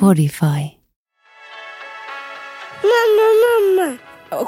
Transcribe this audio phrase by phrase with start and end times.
[0.00, 0.46] Podify.
[2.82, 3.98] Mamma, mamma.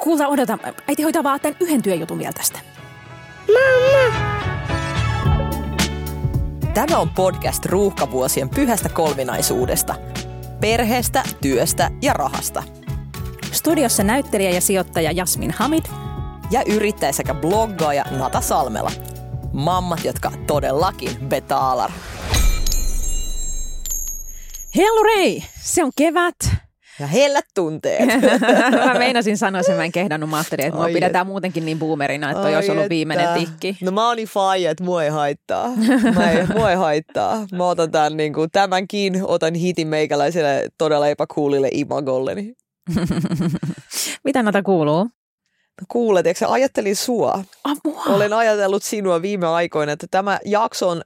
[0.02, 0.58] Kuulta, odota.
[0.88, 2.58] Äiti hoitaa vaan tämän yhden työjutun vielä tästä.
[3.46, 4.16] Mamma.
[6.74, 9.94] Tämä on podcast ruuhkavuosien pyhästä kolminaisuudesta.
[10.60, 12.62] Perheestä, työstä ja rahasta.
[13.52, 15.84] Studiossa näyttelijä ja sijoittaja Jasmin Hamid.
[16.54, 18.90] Ja yrittäjä sekä bloggaaja Nata Salmela.
[19.52, 21.90] Mammat, jotka todellakin betaalar.
[24.76, 25.44] Hellurei!
[25.60, 26.34] Se on kevät.
[27.00, 28.08] Ja hellät tunteet.
[28.86, 30.30] mä meinasin sanoa sen, mä en kehdannut.
[30.30, 33.76] Mä ajattelin, että mua Ai pidetään muutenkin niin boomerina, että toi olisi ollut viimeinen tikki.
[33.82, 35.68] No mä oon niin faija, että mua ei haittaa.
[36.14, 37.46] Mä ei, mua ei haittaa.
[37.52, 42.54] Mä otan tämän, niin kuin, tämänkin, otan hitin meikäläiselle todella epäkuulille imagolleni.
[44.24, 45.08] Mitä näitä kuuluu?
[45.88, 47.44] Kuulet, eikö sä ajattelin sua?
[47.64, 48.02] Apua.
[48.08, 51.02] Olen ajatellut sinua viime aikoina, että tämä jakso on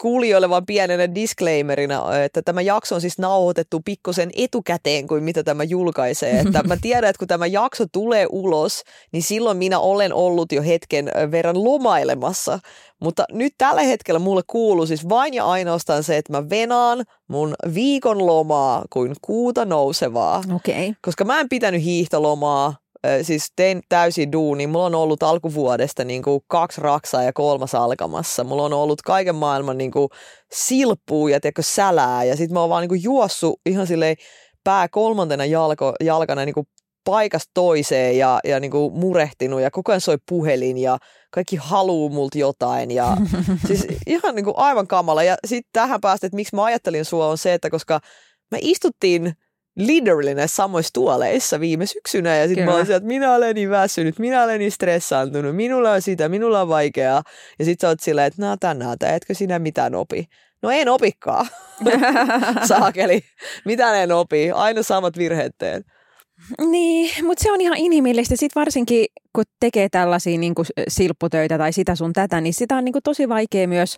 [0.00, 5.64] kuulijoille vaan pienenä disclaimerina, että tämä jakso on siis nauhoitettu pikkusen etukäteen kuin mitä tämä
[5.64, 6.40] julkaisee.
[6.40, 10.62] Että mä tiedän, että kun tämä jakso tulee ulos, niin silloin minä olen ollut jo
[10.62, 12.58] hetken verran lomailemassa.
[13.00, 17.54] Mutta nyt tällä hetkellä mulle kuuluu siis vain ja ainoastaan se, että mä venaan mun
[17.74, 20.42] viikon lomaa kuin kuuta nousevaa.
[20.54, 20.88] Okei.
[20.88, 20.94] Okay.
[21.02, 22.74] Koska mä en pitänyt hiihtolomaa,
[23.22, 24.66] siis tein täysin duuni.
[24.66, 28.44] Mulla on ollut alkuvuodesta niin kuin kaksi raksaa ja kolmas alkamassa.
[28.44, 30.08] Mulla on ollut kaiken maailman niin kuin
[30.52, 32.24] silppua ja tiedätkö, sälää.
[32.24, 34.16] Ja sitten mä oon vaan niin kuin juossut ihan silleen
[34.64, 36.66] pää kolmantena jalko, jalkana niin kuin
[37.04, 40.98] paikasta toiseen ja, ja niin kuin murehtinut ja koko ajan soi puhelin ja
[41.30, 42.90] kaikki haluu multa jotain.
[42.90, 43.16] Ja,
[43.66, 45.22] siis ihan niin kuin aivan kamala.
[45.22, 48.00] Ja sitten tähän päästä, että miksi mä ajattelin sua on se, että koska
[48.50, 49.32] me istuttiin–
[49.76, 54.18] literally näissä samoissa tuoleissa viime syksynä ja sitten mä olin että minä olen niin väsynyt,
[54.18, 57.22] minä olen niin stressaantunut, minulla on sitä, minulla on vaikeaa.
[57.58, 60.28] Ja sitten sä oot silleen, että nää näitä, etkö sinä mitään opi?
[60.62, 61.46] No en opikaan.
[62.68, 63.20] Saakeli.
[63.64, 64.50] Mitään en opi.
[64.50, 65.84] Aina samat virheet teen.
[66.70, 68.36] Niin, mutta se on ihan inhimillistä.
[68.36, 72.84] Sitten varsinkin, kun tekee tällaisia niin kuin silpputöitä tai sitä sun tätä, niin sitä on
[72.84, 73.96] niin kuin tosi vaikea myös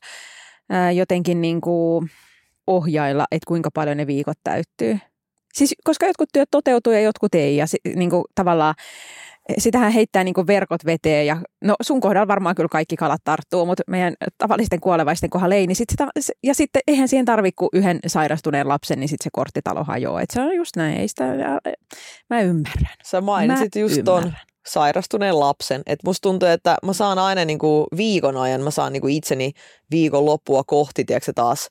[0.70, 2.10] ää, jotenkin niin kuin
[2.66, 4.98] ohjailla, että kuinka paljon ne viikot täyttyy.
[5.54, 8.74] Siis koska jotkut työt toteutuu ja jotkut ei ja si, niin kuin, tavallaan
[9.58, 13.82] sitähän heittää niin verkot veteen ja no sun kohdalla varmaan kyllä kaikki kalat tarttuu, mutta
[13.86, 16.08] meidän tavallisten kuolevaisten kohdalla ei, niin sit sitä,
[16.42, 20.20] ja sitten eihän siihen tarvitse kuin yhden sairastuneen lapsen, niin sitten se korttitalo hajoaa.
[20.20, 21.24] Et se on just näin, ei sitä,
[22.30, 22.94] mä ymmärrän.
[23.04, 24.22] Sä mainitsit mä just ymmärrän.
[24.22, 24.32] ton
[24.66, 25.82] sairastuneen lapsen.
[25.86, 29.52] Et musta tuntuu, että mä saan aina niinku viikon ajan, mä saan niinku itseni
[29.90, 31.68] viikon loppua kohti, tiedätkö taas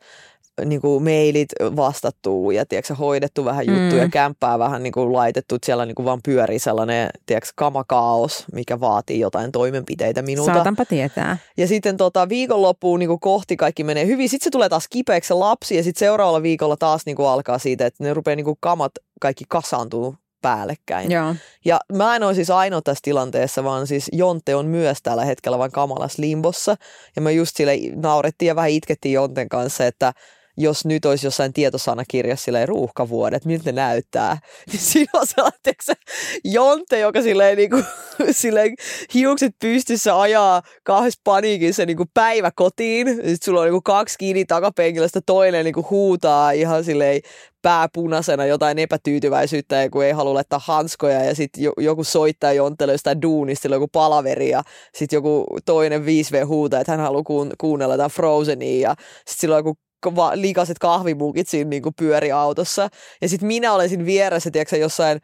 [0.66, 4.12] niin kuin mailit vastattu ja tiedätkö, hoidettu vähän juttuja, mm.
[4.12, 8.80] kämppää vähän niin kuin laitettu, että siellä niin kuin vaan pyörii sellainen tiedätkö, kamakaos, mikä
[8.80, 10.54] vaatii jotain toimenpiteitä minulta.
[10.54, 11.38] Saatanpa tietää.
[11.58, 14.30] Ja sitten tota, viikonloppuun niin kuin kohti kaikki menee hyvin.
[14.30, 17.58] Sitten se tulee taas kipeäksi se lapsi ja sitten seuraavalla viikolla taas niin kuin alkaa
[17.60, 18.92] siitä, että ne rupeaa niin kuin kamat
[19.22, 21.12] kaikki kasaantuu päällekkäin.
[21.12, 21.36] Joo.
[21.66, 25.58] Ja mä en ole siis ainoa tässä tilanteessa, vaan siis Jonte on myös tällä hetkellä
[25.58, 26.76] vaan kamalas limbossa.
[27.16, 30.14] Ja me just sille naurettiin ja vähän itkettiin Jonten kanssa, että
[30.58, 34.38] jos nyt olisi jossain tietosanakirjassa silleen ruuhkavuodet, miltä ne näyttää,
[34.72, 35.94] niin siinä on sellainen se
[36.44, 37.86] jonte, joka silleen, niin kuin,
[38.32, 38.74] silleen
[39.14, 43.08] hiukset pystyssä ajaa kahdessa paniikissa niin kuin päivä kotiin.
[43.08, 47.22] Sitten sulla on niin kuin kaksi kiinni takapenkillä, sitä toinen niin kuin huutaa ihan silleen
[47.62, 53.22] pää punaisena jotain epätyytyväisyyttä kun ei halua laittaa hanskoja ja sitten joku soittaa jontele jostain
[53.22, 54.64] duunista, joku palaveri ja
[54.96, 59.56] sitten joku toinen 5V huutaa, että hän haluaa kuun- kuunnella jotain Frozenia ja sitten sillä
[59.56, 59.76] on
[60.34, 62.90] likaiset kahvimukit siinä niin pyöri autossa.
[63.22, 65.22] Ja sitten minä olen siinä vieressä, tiedätkö, jossain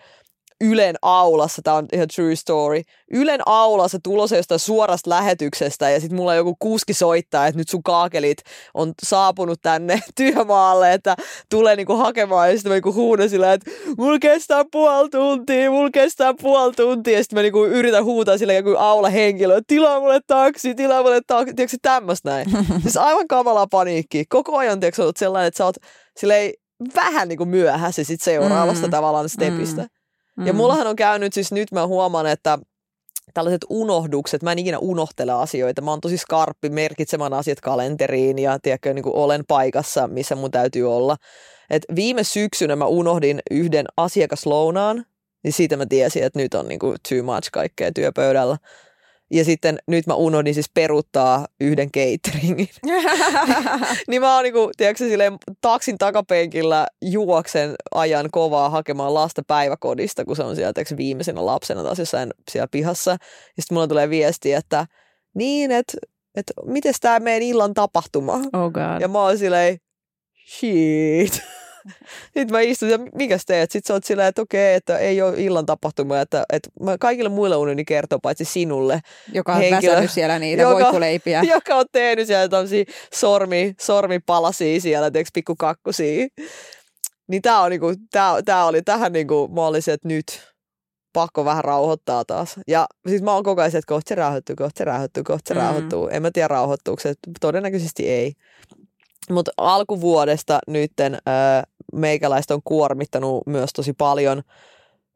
[0.64, 2.82] Ylen aulassa, tämä on ihan true story,
[3.12, 7.84] Ylen aulassa tulossa jostain suorasta lähetyksestä ja sitten mulla joku kuski soittaa, että nyt sun
[7.84, 8.38] kaakelit
[8.74, 11.16] on saapunut tänne työmaalle, että
[11.50, 15.92] tulee niinku hakemaan ja sitten mä niinku huudan sillä, että mulla kestää puoli tuntia, mulla
[15.92, 20.00] kestää puoli tuntia ja sitten mä niinku yritän huutaa sillä joku aula henkilö, että tilaa
[20.00, 22.48] mulle taksi, tilaa mulle taksi, tiedätkö tämmöistä näin.
[22.82, 24.26] siis aivan kamalaa paniikki.
[24.30, 25.76] Koko ajan tiedätkö, sellainen, että sä oot
[26.20, 26.54] silleen
[26.96, 28.92] vähän niinku myöhässä sit seuraavasta mm.
[28.92, 29.82] tavallaan stepistä.
[29.82, 29.88] Mm.
[30.38, 30.48] Mm.
[30.48, 32.60] Ja mullahan on käynyt siis nyt mä huomaan, että
[33.34, 35.82] tällaiset unohdukset, mä en ikinä unohtele asioita.
[35.82, 40.52] Mä oon tosi skarppi merkitsemään asiat kalenteriin ja tiedätkö, niin kuin olen paikassa, missä mun
[40.52, 41.18] täytyy olla.
[41.70, 45.06] Et viime syksynä mä unohdin yhden asiakaslounaan,
[45.44, 48.58] niin siitä mä tiesin, että nyt on niin kuin too much kaikkea työpöydällä.
[49.34, 52.70] Ja sitten nyt mä unohdin siis peruttaa yhden cateringin.
[54.08, 60.36] niin mä oon niinku, tiedätkö, silleen, taksin takapenkillä juoksen ajan kovaa hakemaan lasta päiväkodista, kun
[60.36, 63.12] se on siellä tiedätkö, viimeisenä lapsena taas jossain siellä pihassa.
[63.12, 63.18] Ja
[63.60, 64.86] sitten mulla tulee viesti, että
[65.36, 65.98] niin, että
[66.36, 68.34] et, miten tämä meidän illan tapahtuma?
[68.34, 69.02] Oh god.
[69.02, 69.78] Ja mä oon silleen,
[70.50, 71.44] shit.
[72.34, 73.72] Sitten mä istun ja mikä teet?
[73.72, 77.30] Sitten sä oot silleen, että okei, että ei ole illan tapahtuma, että, että mä kaikille
[77.30, 79.00] muille uneni kertoo paitsi sinulle.
[79.34, 81.42] joka on henkilö, siellä niitä joka- voikkuleipiä.
[81.54, 82.84] Joka on tehnyt siellä tämmöisiä
[83.14, 86.28] sormi, sormipalasia siellä, tiedätkö, pikkukakkusia.
[87.28, 90.54] Niin tää, on niinku, tää, tää oli tähän niinku, mä olisin, että nyt
[91.14, 92.56] pakko vähän rauhoittaa taas.
[92.68, 95.48] Ja siis mä oon koko ajan se, että kohta se rauhoittuu, kohta se rauhoittuu, kohta
[95.48, 95.60] se Mm.
[95.60, 96.08] rauhoittuu.
[96.08, 98.34] En mä tiedä rauhoittuuko se, todennäköisesti ei.
[99.30, 101.22] Mutta alkuvuodesta nytten öö,
[101.94, 104.44] meikäläistä on kuormittanut myös tosi paljon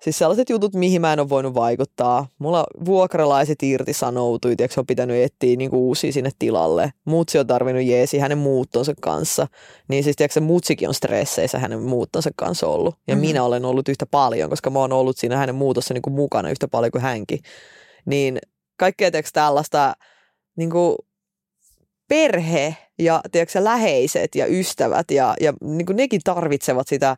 [0.02, 2.28] Siis sellaiset jutut, mihin mä en ole voinut vaikuttaa.
[2.40, 6.94] Mulla vuokralaiset irtisanoutui, tiedätkö, on pitänyt etsiä niin uusia sinne tilalle.
[7.06, 9.48] Mutsi on tarvinnut jeesi hänen muuttonsa kanssa.
[9.88, 12.96] Niin siis tiedätkö, mutsikin on stresseissä hänen muuttonsa kanssa ollut.
[13.08, 13.22] Ja Mhm.
[13.22, 13.28] mm-hmm.
[13.28, 16.50] minä olen ollut yhtä paljon, koska mä oon ollut siinä hänen muutossa niin kuin mukana
[16.50, 17.40] yhtä paljon kuin hänkin.
[18.06, 18.40] Niin
[18.80, 19.94] kaikkea tiedätkö, tällaista
[20.56, 20.96] niin kuin
[22.08, 27.18] perhe ja tiedätkö, läheiset ja ystävät ja, ja niin kuin nekin tarvitsevat sitä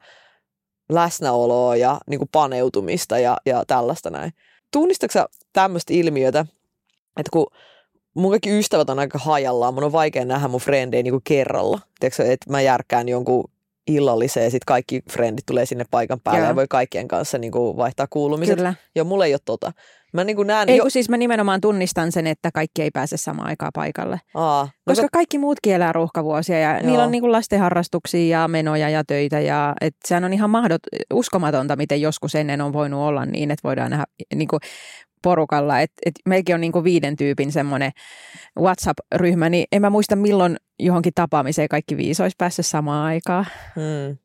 [0.90, 4.34] läsnäoloa ja niin kuin paneutumista ja, ja tällaista näin.
[4.74, 6.46] Tunnistatko tämmöistä ilmiötä,
[7.18, 7.48] että kun
[8.14, 11.80] mun kaikki ystävät on aika hajallaan, mun on vaikea nähdä mun frendejä niin kuin kerralla.
[12.00, 13.50] Tiedätkö, että mä järkkään jonkun
[13.88, 16.50] illalliseen ja sitten kaikki frendit tulee sinne paikan päälle Joo.
[16.50, 18.56] ja voi kaikkien kanssa niin kuin vaihtaa kuulumiset.
[18.56, 18.74] Kyllä.
[18.96, 19.72] Joo, mulla ei ole tota.
[20.14, 20.70] Mä niin kuin näen...
[20.70, 20.84] Ei jo...
[20.84, 24.20] kun siis mä nimenomaan tunnistan sen, että kaikki ei pääse samaan aikaan paikalle.
[24.34, 26.86] Aa, no Koska sä- kaikki muutkin elää ruuhkavuosia ja Joo.
[26.86, 29.40] niillä on niinku lasten harrastuksia ja menoja ja töitä.
[29.40, 30.82] Ja, et sehän on ihan mahdot,
[31.14, 34.58] uskomatonta, miten joskus ennen on voinut olla niin, että voidaan nähdä niinku
[35.24, 35.80] porukalla.
[35.80, 37.92] Et, et meilläkin on niinku viiden tyypin semmoinen
[38.60, 43.46] WhatsApp-ryhmä, niin en mä muista milloin johonkin tapaamiseen kaikki viisi olisi päässyt samaan aikaan.
[43.76, 44.18] Hmm.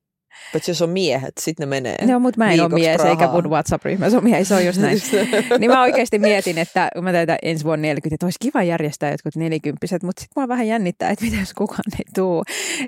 [0.53, 2.07] Paitsi jos on miehet, sitten ne menee.
[2.07, 3.43] No, mutta mä en ole mies, eikä Prahaan.
[3.43, 5.03] mun WhatsApp-ryhmässä on mies, se on just näin.
[5.59, 9.11] niin mä oikeasti mietin, että kun mä täytän ensi vuonna 40, että olisi kiva järjestää
[9.11, 12.43] jotkut nelikymppiset, mutta sitten mua vähän jännittää, että mitä jos kukaan ei tuu.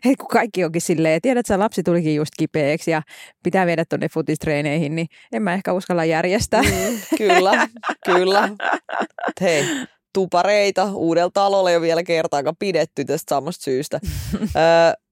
[0.04, 3.02] Et kun kaikki onkin silleen, tiedät että lapsi tulikin just kipeäksi ja
[3.42, 6.62] pitää viedä tuonne futistreeneihin, niin en mä ehkä uskalla järjestää.
[6.62, 7.68] Mm, kyllä,
[8.04, 8.48] kyllä.
[9.40, 9.64] Hei,
[10.12, 14.00] tupareita uudella talolla ei ole vielä kertaakaan pidetty tästä samasta syystä.
[14.34, 15.05] Öö,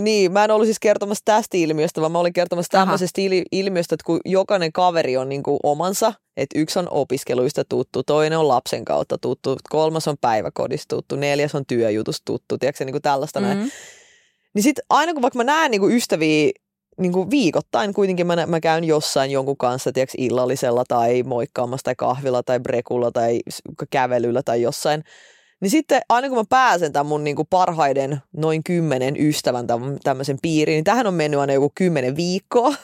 [0.00, 2.86] niin, mä en ollut siis kertomassa tästä ilmiöstä, vaan mä olin kertomassa Aha.
[2.86, 8.02] tämmöisestä il- ilmiöstä, että kun jokainen kaveri on niinku omansa, että yksi on opiskeluista tuttu,
[8.02, 13.00] toinen on lapsen kautta tuttu, kolmas on päiväkodista tuttu, neljäs on työjutusta tuttu, tiedätkö niinku
[13.00, 13.58] tällaista näin.
[13.58, 13.70] Mm.
[14.54, 16.50] Niin sit aina kun vaikka mä näen niinku ystäviä
[16.98, 22.42] niinku viikoittain kuitenkin mä, mä käyn jossain jonkun kanssa tiiäks, illallisella tai moikkaamassa tai kahvilla
[22.42, 23.40] tai brekulla tai
[23.90, 25.04] kävelyllä tai jossain.
[25.60, 30.38] Niin sitten aina kun mä pääsen tämän mun niinku parhaiden noin kymmenen ystävän täm- tämmöisen
[30.42, 32.74] piiriin, niin tähän on mennyt aina joku kymmenen viikkoa.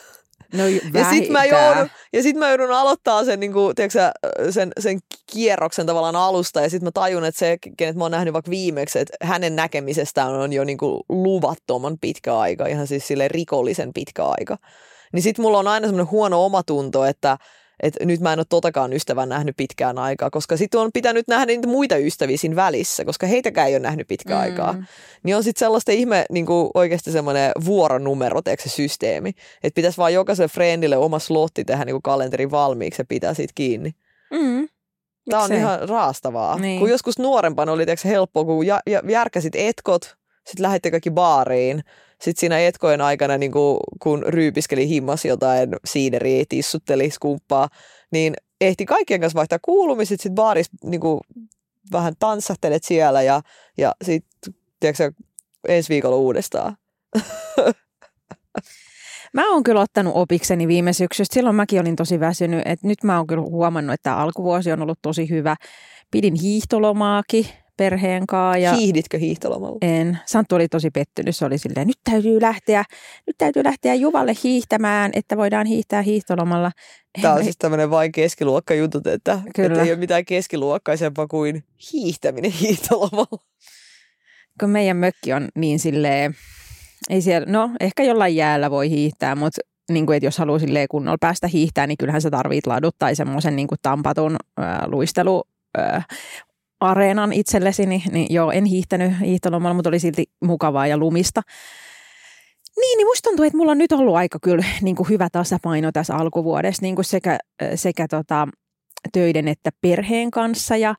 [0.54, 0.64] No
[1.00, 4.10] Ja sit mä joudun, ja sit mä joudun aloittaa sen, niin kuin, tiedätkö,
[4.50, 4.98] sen, sen
[5.32, 8.98] kierroksen tavallaan alusta ja sit mä tajun, että se, kenet mä oon nähnyt vaikka viimeksi,
[8.98, 14.24] että hänen näkemisestään on jo niin kuin luvattoman pitkä aika, ihan siis sille rikollisen pitkä
[14.24, 14.58] aika.
[15.12, 17.38] Niin sit mulla on aina semmoinen huono omatunto, että
[17.82, 21.46] että nyt mä en ole totakaan ystävän nähnyt pitkään aikaa, koska sitten on pitänyt nähdä
[21.46, 24.42] niitä muita ystäviä siinä välissä, koska heitäkään ei ole nähnyt pitkään mm.
[24.42, 24.84] aikaa.
[25.22, 29.28] Niin on sitten sellaista ihme niin kuin oikeasti semmoinen vuoronumero, teekö se systeemi.
[29.62, 33.52] Että pitäisi vaan jokaiselle friendille oma slotti tehdä niin kuin kalenterin valmiiksi ja pitää siitä
[33.54, 33.94] kiinni.
[34.30, 34.68] Mm.
[35.30, 36.58] Tämä on ihan raastavaa.
[36.58, 36.80] Niin.
[36.80, 38.66] Kun joskus nuorempana oli tiedätkö, helppoa, kun
[39.08, 41.84] järkäsit etkot, sitten lähditte kaikki baariin.
[42.22, 47.68] Sitten siinä etkojen aikana, niin kuin, kun ryypiskeli himmas jotain siideriä, tissutteli, skumppaa,
[48.12, 50.20] niin ehti kaikkien kanssa vaihtaa kuulumiset.
[50.20, 51.20] Sitten baarissa niin kuin,
[51.92, 53.40] vähän tanssahtelet siellä ja,
[53.78, 54.52] ja sitten
[55.68, 56.76] ensi viikolla uudestaan.
[59.34, 61.34] Mä oon kyllä ottanut opikseni viime syksystä.
[61.34, 62.62] Silloin mäkin olin tosi väsynyt.
[62.64, 65.56] Et nyt mä oon kyllä huomannut, että alkuvuosi on ollut tosi hyvä.
[66.10, 67.46] Pidin hiihtolomaakin
[67.80, 68.58] perheen kanssa.
[68.58, 69.78] Ja Hiihditkö hiihtolomalla?
[69.82, 70.18] en.
[70.26, 71.36] Santtu oli tosi pettynyt.
[71.36, 72.84] Se oli silleen, nyt täytyy lähteä,
[73.26, 76.72] nyt täytyy lähteä Juvalle hiihtämään, että voidaan hiihtää hiihtolomalla.
[77.22, 79.66] Tämä on siis tämmöinen vain keskiluokkajutut, että, Kyllä.
[79.66, 83.44] että ei ole mitään keskiluokkaisempaa kuin hiihtäminen hiihtolomalla.
[84.60, 86.34] kun meidän mökki on niin silleen,
[87.10, 89.60] ei siellä, no ehkä jollain jäällä voi hiihtää, mutta
[89.92, 93.16] niin kuin, että jos haluaa silleen kunnolla päästä hiihtää, niin kyllähän sä tarvit ladut tai
[93.16, 95.44] semmoisen niin tampatun ää, luistelu
[95.78, 96.02] ää,
[96.80, 101.42] areenan itsellesi, niin, niin joo, en hiihtänyt hiihtolomalla, mutta oli silti mukavaa ja lumista.
[102.80, 105.92] Niin, niin musta tuntuu, että mulla on nyt ollut aika kyllä niin kuin hyvä tasapaino
[105.92, 107.38] tässä alkuvuodessa niin kuin sekä,
[107.74, 108.48] sekä tota,
[109.12, 110.94] töiden että perheen kanssa ja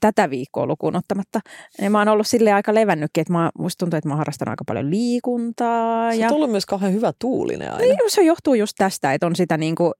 [0.00, 1.40] tätä viikkoa lukuun ottamatta.
[1.80, 4.50] Ja mä oon ollut sille aika levännytkin, että mä, musta tuntuu, että mä oon harrastanut
[4.50, 6.12] aika paljon liikuntaa.
[6.12, 6.26] Se ja...
[6.26, 7.78] on tullut myös kauhean hyvä tuulinen aina.
[7.78, 9.92] Niin, se johtuu just tästä, että on sitä niin kuin,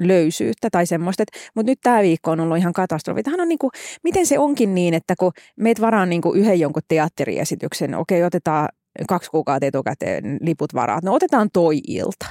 [0.00, 1.24] löysyyttä tai semmoista.
[1.54, 3.22] Mutta nyt tämä viikko on ollut ihan katastrofi.
[3.22, 3.70] Tähän on niinku,
[4.04, 8.68] miten se onkin niin, että kun meet varaan niinku yhden jonkun teatteriesityksen, okei otetaan
[9.08, 12.26] kaksi kuukautta etukäteen liput varaat, no otetaan toi ilta.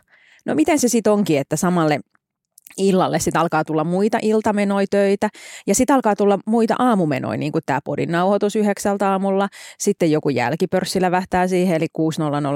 [0.45, 1.99] No miten se sitten onkin, että samalle
[2.77, 5.29] illalle sitten alkaa tulla muita iltamenoitöitä
[5.67, 9.49] ja sitten alkaa tulla muita aamumenoja, niin kuin tämä podin nauhoitus yhdeksältä aamulla,
[9.79, 11.87] sitten joku jälkipörssi lävähtää siihen, eli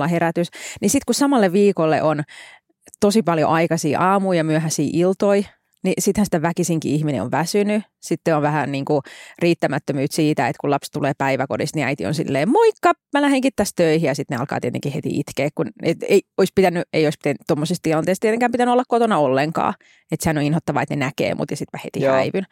[0.04, 0.48] 6.00 herätys,
[0.82, 2.24] niin sitten kun samalle viikolle on
[3.00, 5.44] tosi paljon aikaisia aamuja ja myöhäisiä iltoja,
[5.84, 7.84] niin sittenhän sitä väkisinkin ihminen on väsynyt.
[8.00, 9.02] Sitten on vähän niin kuin
[9.40, 13.84] riittämättömyyttä siitä, että kun lapsi tulee päiväkodista, niin äiti on silleen, moikka, mä lähdenkin tästä
[13.84, 14.08] töihin.
[14.08, 17.42] Ja sitten ne alkaa tietenkin heti itkeä, kun et ei olisi pitänyt, ei olisi pitänyt
[17.48, 19.74] tuommoisessa tilanteessa tietenkään pitänyt olla kotona ollenkaan.
[20.12, 22.14] Että sehän on inhottavaa, että ne näkee mut ja sitten mä heti Joo.
[22.14, 22.46] häivyn.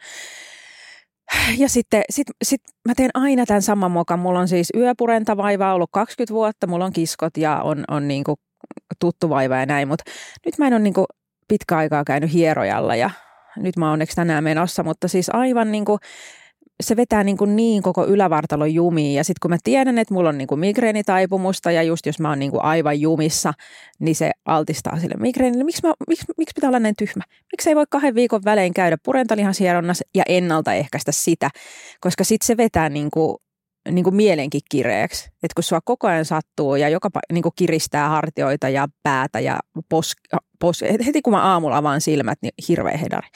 [1.58, 4.18] Ja sitten sit, sit mä teen aina tämän saman mokan.
[4.18, 8.36] Mulla on siis yöpurentavaiva ollut 20 vuotta, mulla on kiskot ja on, on niin kuin
[9.00, 10.10] tuttu vaiva ja näin, mutta
[10.46, 10.94] nyt mä en ole niin
[11.48, 13.10] pitkä aikaa käynyt hierojalla ja
[13.56, 15.98] nyt mä oon onneksi tänään menossa, mutta siis aivan niin kuin,
[16.82, 20.28] se vetää niin, kuin niin koko ylävartalon jumiin ja sitten kun mä tiedän, että mulla
[20.28, 23.52] on niin kuin migreenitaipumusta ja just jos mä oon niin kuin aivan jumissa,
[23.98, 25.64] niin se altistaa sille migreenille.
[25.64, 27.22] Miksi, mä, miksi, miksi pitää olla näin tyhmä?
[27.52, 31.50] Miksi ei voi kahden viikon välein käydä purentalihashieronnassa ja ennaltaehkäistä sitä,
[32.00, 33.36] koska sitten se vetää niin kuin
[33.90, 35.24] niin kuin mielenkin kireeksi.
[35.24, 39.58] Että kun sua koko ajan sattuu ja joka niin kuin kiristää hartioita ja päätä ja
[39.88, 40.12] pos,
[40.60, 43.28] pos, heti kun mä aamulla avaan silmät, niin hirveä hedari.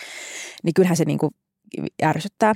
[0.63, 1.31] Niin kyllähän se niin kuin
[2.05, 2.55] ärsyttää.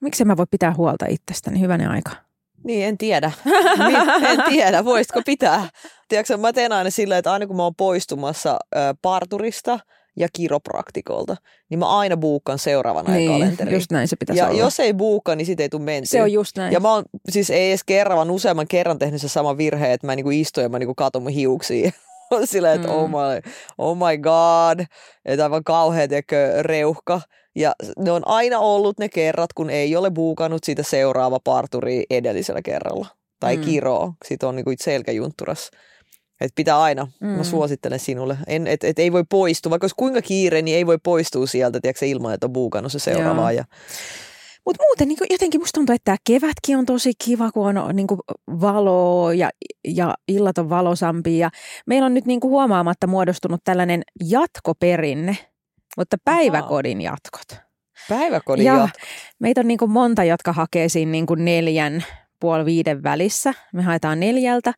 [0.00, 1.60] Miksi mä voi pitää huolta itsestäni?
[1.60, 2.10] Hyvänen aika.
[2.64, 3.32] Niin, en tiedä.
[3.86, 5.68] Niin, en tiedä, voisitko pitää.
[6.08, 8.58] Tiedätkö, mä teen aina silleen, että aina kun mä oon poistumassa
[9.02, 9.78] parturista–
[10.16, 11.36] ja kiropraktikolta,
[11.70, 13.74] niin mä aina buukkaan seuraavana niin, kalenteriin.
[13.74, 14.58] just näin se pitäisi Ja olla.
[14.58, 16.08] jos ei buukka, niin sit ei tule mentyä.
[16.10, 16.72] Se on just näin.
[16.72, 20.06] Ja mä oon siis ei edes kerran, vaan useamman kerran tehnyt se sama virhe, että
[20.06, 21.90] mä niinku istun ja mä niinku katon mun hiuksia.
[22.44, 22.94] Silleen, että mm.
[22.94, 24.86] oh, my, oh my god,
[25.24, 27.20] että aivan kauhean tiedätkö, reuhka.
[27.56, 32.62] Ja ne on aina ollut ne kerrat, kun ei ole buukannut sitä seuraava parturi edellisellä
[32.62, 33.06] kerralla.
[33.40, 33.64] Tai mm.
[33.64, 35.70] kiroo, sit on niinku selkäjuntturas.
[36.40, 37.28] Että pitää aina, mm.
[37.28, 40.86] mä suosittelen sinulle, en, et, et ei voi poistua, vaikka olisi kuinka kiire, niin ei
[40.86, 43.52] voi poistua sieltä, tiedätkö, ilman, että on buukannut se seuraavaa.
[43.52, 43.64] Ja...
[44.66, 48.06] Mutta muuten niin jotenkin musta tuntuu, että tämä kevätkin on tosi kiva, kun on niin
[48.60, 49.50] valoa ja,
[49.88, 51.36] ja illat on valosampia.
[51.36, 51.50] Ja
[51.86, 55.38] meillä on nyt niin huomaamatta muodostunut tällainen jatkoperinne,
[55.96, 57.62] mutta päiväkodin jatkot.
[58.08, 59.02] Päiväkodin ja jatkot.
[59.38, 62.04] Meitä on niin monta, jotka hakee siinä niin neljän,
[62.42, 63.54] puoli viiden välissä.
[63.72, 64.72] Me haetaan neljältä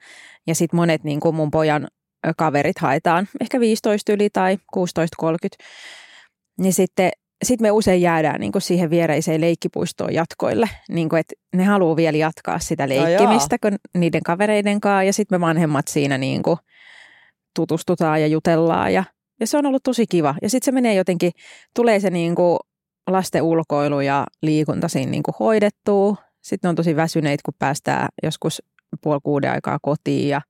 [0.47, 1.87] ja sitten monet niin kuin mun pojan
[2.37, 5.67] kaverit haetaan ehkä 15 yli tai 16.30.
[6.59, 7.11] Niin sitten
[7.45, 11.97] sit me usein jäädään niin kuin siihen viereiseen leikkipuistoon jatkoille, niin kuin, että ne haluaa
[11.97, 16.57] vielä jatkaa sitä leikkimistä kun niiden kavereiden kanssa ja sitten me vanhemmat siinä niin kuin
[17.55, 19.05] tutustutaan ja jutellaan ja,
[19.41, 20.35] ja se on ollut tosi kiva.
[20.43, 21.33] Ja sitten se menee jotenkin,
[21.75, 22.59] tulee se niin kuin
[23.11, 26.17] lasten ulkoilu ja liikunta siinä niin kuin hoidettua.
[26.45, 28.63] Sitten on tosi väsyneitä, kun päästään joskus
[29.03, 30.41] puoli kuuden aikaa kotiin ja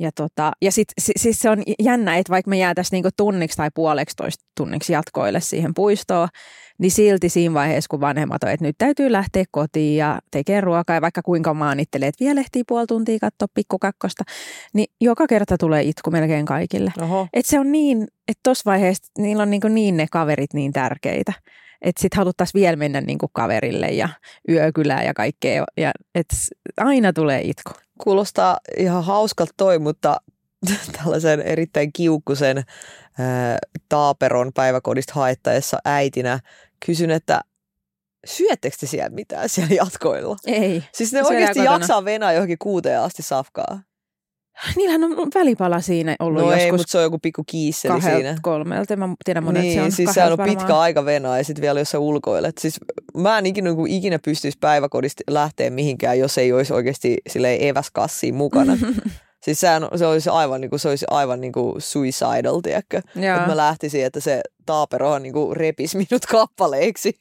[0.00, 3.68] ja, tota, ja sitten siis se on jännä, että vaikka me jäätäisiin niinku tunniksi tai
[3.74, 6.28] puoleksi toista tunniksi jatkoille siihen puistoon,
[6.78, 10.96] niin silti siinä vaiheessa, kun vanhemmat on, että nyt täytyy lähteä kotiin ja tekee ruokaa,
[10.96, 14.24] ja vaikka kuinka maanittelee, että vielä ehtii puoli tuntia katsoa pikkukakkosta,
[14.74, 16.92] niin joka kerta tulee itku melkein kaikille.
[17.32, 21.32] Että se on niin, että tuossa vaiheessa niillä on niin, niin ne kaverit niin tärkeitä
[21.82, 24.08] että sitten haluttaisiin vielä mennä niin kuin kaverille ja
[24.48, 25.64] yökylään ja kaikkea.
[25.76, 26.28] Ja, et
[26.76, 27.72] aina tulee itku.
[27.98, 30.16] Kuulostaa ihan hauskalta toi, mutta
[31.02, 32.64] tällaisen erittäin kiukkusen äh,
[33.88, 36.40] taaperon päiväkodista haettaessa äitinä
[36.86, 37.40] kysyn, että
[38.26, 40.36] syöttekö te siellä mitään siellä jatkoilla?
[40.46, 40.84] Ei.
[40.92, 43.80] Siis ne oikeasti jaksaa venää johonkin kuuteen asti safkaa.
[44.76, 46.64] Niillähän on välipala siinä ollut no joskus.
[46.64, 48.36] ei, mutta se on joku pikku kiisseli siinä.
[48.42, 48.96] kolmelta.
[48.96, 51.80] Mä tiedän monet niin, se on siis se on pitkä aika venaa ja sitten vielä
[51.80, 52.58] jos sä ulkoilet.
[52.58, 52.80] Siis
[53.16, 57.18] mä en ikinä, niin ikinä pystyisi päiväkodista lähteä mihinkään, jos ei olisi oikeasti
[57.60, 58.78] eväskassiin mukana.
[59.44, 62.96] Siis sehän, se olisi aivan, niin kuin, se olisi aivan niin kuin suicidal, tiedätkö?
[62.98, 67.20] Että mä lähtisin, että se taapero niin kuin repisi minut kappaleiksi.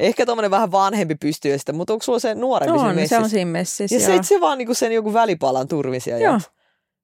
[0.00, 3.16] Ehkä tuommoinen vähän vanhempi pystyy sitä, mutta onko sulla se nuorempi on, siinä messissä?
[3.16, 6.18] se on siinä messissä, Ja se, se vaan niin kuin sen joku välipalan turvisia.
[6.18, 6.40] Joo.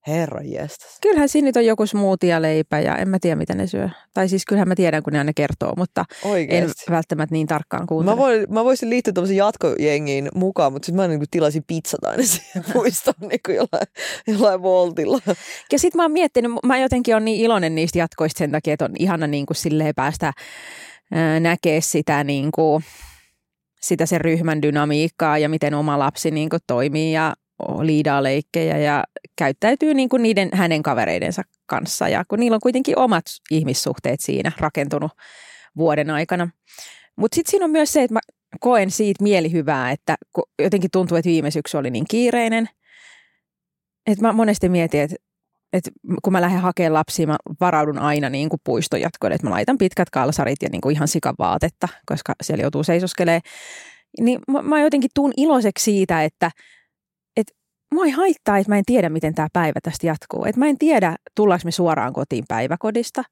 [0.06, 0.98] Herra jestas.
[1.02, 3.88] Kyllähän siinä nyt on joku smoothie ja leipä ja en mä tiedä mitä ne syö.
[4.14, 6.84] Tai siis kyllähän mä tiedän kun ne aina kertoo, mutta Oikeesti.
[6.88, 8.14] en välttämättä niin tarkkaan kuuntele.
[8.16, 12.22] Mä, voin, mä voisin liittyä tämmöisen jatkojengiin mukaan, mutta sitten mä niin tilasin pizzat aina
[12.22, 13.86] siihen muistoon niin jollain,
[14.26, 15.20] jollain voltilla.
[15.72, 18.84] Ja sitten mä oon miettinyt, mä jotenkin on niin iloinen niistä jatkoista sen takia, että
[18.84, 20.32] on ihana niin kuin silleen päästä
[21.40, 22.84] näkee sitä niin kuin,
[23.80, 27.34] sitä sen ryhmän dynamiikkaa ja miten oma lapsi niin kuin toimii ja
[27.82, 29.04] liidaa leikkejä ja
[29.36, 32.08] käyttäytyy niin kuin niiden hänen kavereidensa kanssa.
[32.08, 35.12] Ja kun niillä on kuitenkin omat ihmissuhteet siinä rakentunut
[35.76, 36.48] vuoden aikana.
[37.16, 38.20] Mutta sitten siinä on myös se, että mä
[38.60, 40.16] koen siitä mielihyvää, että
[40.62, 42.68] jotenkin tuntuu, että viime syksy oli niin kiireinen.
[44.06, 45.16] Että mä monesti mietin, että,
[45.72, 45.90] että
[46.22, 49.78] kun mä lähden hakemaan lapsia, mä varaudun aina niin kuin puiston jatkoille, että mä laitan
[49.78, 53.42] pitkät kalsarit ja niin kuin ihan sikavaatetta, koska siellä joutuu seisoskelemaan.
[54.20, 56.50] Niin mä, mä jotenkin tuun iloiseksi siitä, että
[57.95, 60.45] mua ei haittaa, että mä en tiedä, miten tämä päivä tästä jatkuu.
[60.45, 63.23] Että mä en tiedä, tullaanko me suoraan kotiin päiväkodista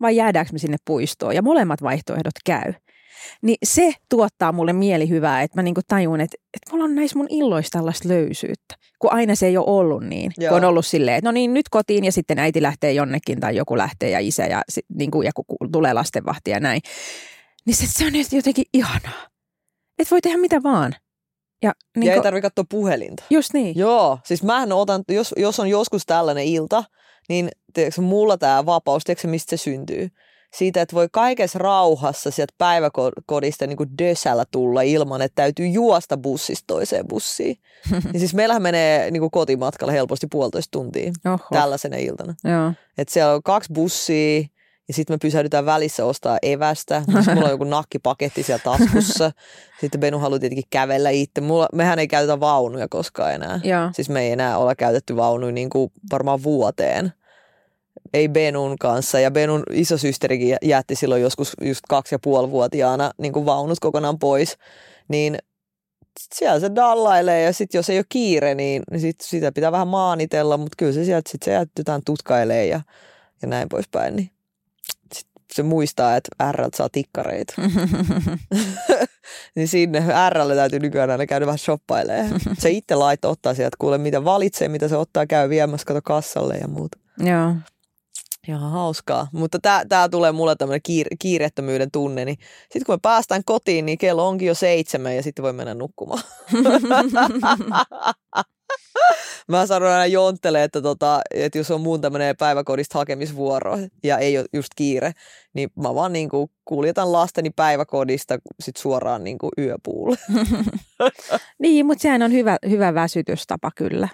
[0.00, 1.34] vai jäädäänkö me sinne puistoon.
[1.34, 2.72] Ja molemmat vaihtoehdot käy.
[3.42, 7.26] Niin se tuottaa mulle mielihyvää, että mä niinku tajun, että, että mulla on näissä mun
[7.30, 8.74] illoissa tällaista löysyyttä.
[8.98, 10.32] Kun aina se ei ole ollut niin.
[10.38, 10.48] Joo.
[10.48, 13.56] Kun on ollut silleen, että no niin, nyt kotiin ja sitten äiti lähtee jonnekin tai
[13.56, 14.62] joku lähtee ja isä ja,
[14.94, 16.80] niinku, ja kun tulee lastenvahti ja näin.
[17.66, 19.26] Niin se, se on jotenkin ihanaa.
[19.98, 20.94] Että voi tehdä mitä vaan.
[21.62, 23.22] Ja, niin ja ei tarvitse katsoa puhelinta.
[23.30, 23.78] Just niin.
[23.78, 26.84] Joo, siis mähän otan, jos, jos on joskus tällainen ilta,
[27.28, 30.10] niin tiedätkö, mulla tämä vapaus, tiedätkö, mistä se syntyy?
[30.54, 36.16] siitä, että voi kaikessa rauhassa sieltä päiväkodista niin kuin dösällä tulla ilman, että täytyy juosta
[36.16, 37.56] bussista toiseen bussiin.
[38.12, 41.38] niin siis meillähän menee niin kuin kotimatkalla helposti puolitoista tuntia Oho.
[41.52, 42.34] tällaisena iltana.
[42.44, 42.72] Joo.
[42.98, 44.46] Että siellä on kaksi bussia
[44.90, 47.02] ja sitten me pysähdytään välissä ostaa evästä.
[47.06, 49.32] Sitten mulla on joku nakkipaketti siellä taskussa.
[49.80, 51.40] Sitten Benu haluaa tietenkin kävellä itse.
[51.40, 53.60] Mulla, mehän ei käytetä vaunuja koskaan enää.
[53.64, 53.90] Joo.
[53.92, 57.12] Siis me ei enää olla käytetty vaunuja niin kuin varmaan vuoteen
[58.14, 59.20] ei Benun kanssa.
[59.20, 64.18] Ja Benun isosysterikin jätti silloin joskus just kaksi ja puoli vuotiaana niin kuin vaunut kokonaan
[64.18, 64.56] pois.
[65.08, 65.38] Niin
[66.34, 69.88] siellä se dallailee ja sitten jos ei ole kiire, niin, niin sit sitä pitää vähän
[69.88, 72.80] maanitella, mutta kyllä se sieltä sit se jätetään tutkailee ja,
[73.42, 74.16] ja näin poispäin.
[74.16, 74.30] Niin
[75.54, 77.54] se muistaa, että R saa tikkareita.
[79.56, 82.40] niin sinne Rlle täytyy nykyään aina käydä vähän shoppailemaan.
[82.58, 86.56] Se itse laittaa ottaa sieltä, kuule mitä valitsee, mitä se ottaa, käy viemässä kato kassalle
[86.56, 86.98] ja muuta.
[87.18, 87.54] Joo.
[88.48, 89.28] Ihan hauskaa.
[89.32, 92.24] Mutta tämä tulee mulle tämmöinen kiir- kiirettömyyden tunne.
[92.24, 95.74] Niin sitten kun me päästään kotiin, niin kello onkin jo seitsemän ja sitten voi mennä
[95.74, 96.22] nukkumaan.
[99.48, 104.38] Mä sanon aina Jonttele, että, tota, että jos on muun tämmöinen päiväkodista hakemisvuoro ja ei
[104.38, 105.12] ole just kiire,
[105.54, 110.16] niin mä vaan niin kuin kuljetan lasteni päiväkodista sit suoraan niin kuin yöpuulle.
[111.58, 114.08] niin, mutta sehän on hyvä, hyvä väsytystapa kyllä.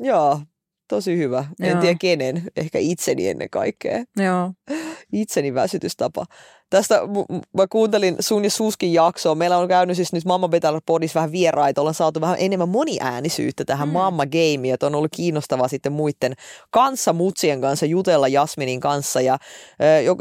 [0.00, 0.40] Joo,
[0.88, 1.44] Tosi hyvä.
[1.60, 1.80] En Joo.
[1.80, 4.04] tiedä kenen, ehkä itseni ennen kaikkea.
[4.16, 4.52] Joo.
[5.12, 6.24] Itseni väsytystapa.
[6.70, 7.00] Tästä
[7.56, 9.34] mä kuuntelin sun ja Suskin jaksoa.
[9.34, 11.80] Meillä on käynyt siis nyt Mamma Better Podissa vähän vieraita.
[11.80, 13.92] Ollaan saatu vähän enemmän moniäänisyyttä tähän mm.
[13.92, 14.74] Mamma Gameen.
[14.74, 16.34] Että on ollut kiinnostavaa sitten muiden
[16.70, 19.20] kanssa, mutsien kanssa jutella Jasminin kanssa.
[19.20, 19.38] Ja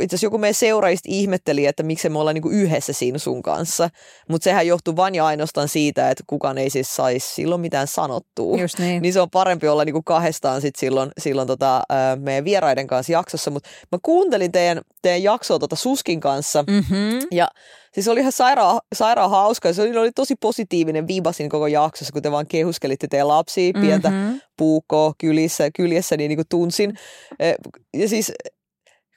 [0.02, 3.90] itse asiassa joku meidän seuraajista ihmetteli, että miksi me ollaan niinku yhdessä siinä sun kanssa.
[4.30, 8.58] Mutta sehän johtuu vain ja ainoastaan siitä, että kukaan ei siis saisi silloin mitään sanottua.
[8.58, 9.02] Just niin.
[9.02, 11.84] niin se on parempi olla niinku kahdestaan sit silloin, silloin tota,
[12.20, 13.52] meidän vieraiden kanssa jaksossa.
[13.52, 16.64] Mutta mä kuuntelin teidän, teidän jaksoa tota Suskin kanssa kanssa.
[16.68, 17.20] Mm-hmm.
[17.32, 17.48] Ja
[17.94, 19.74] siis oli ihan sairaan, sairaan hauska.
[19.74, 24.10] Se oli, oli tosi positiivinen viibasin koko jaksossa, kun te vaan kehuskelitte teidän lapsia, pientä
[24.10, 24.42] mm-hmm.
[24.58, 26.98] puukkoa kylissä, kyljessä, niin, niin kuin tunsin.
[27.40, 27.54] E,
[27.94, 28.32] ja siis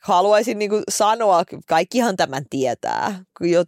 [0.03, 3.25] haluaisin niin kuin sanoa, kaikkihan tämän tietää,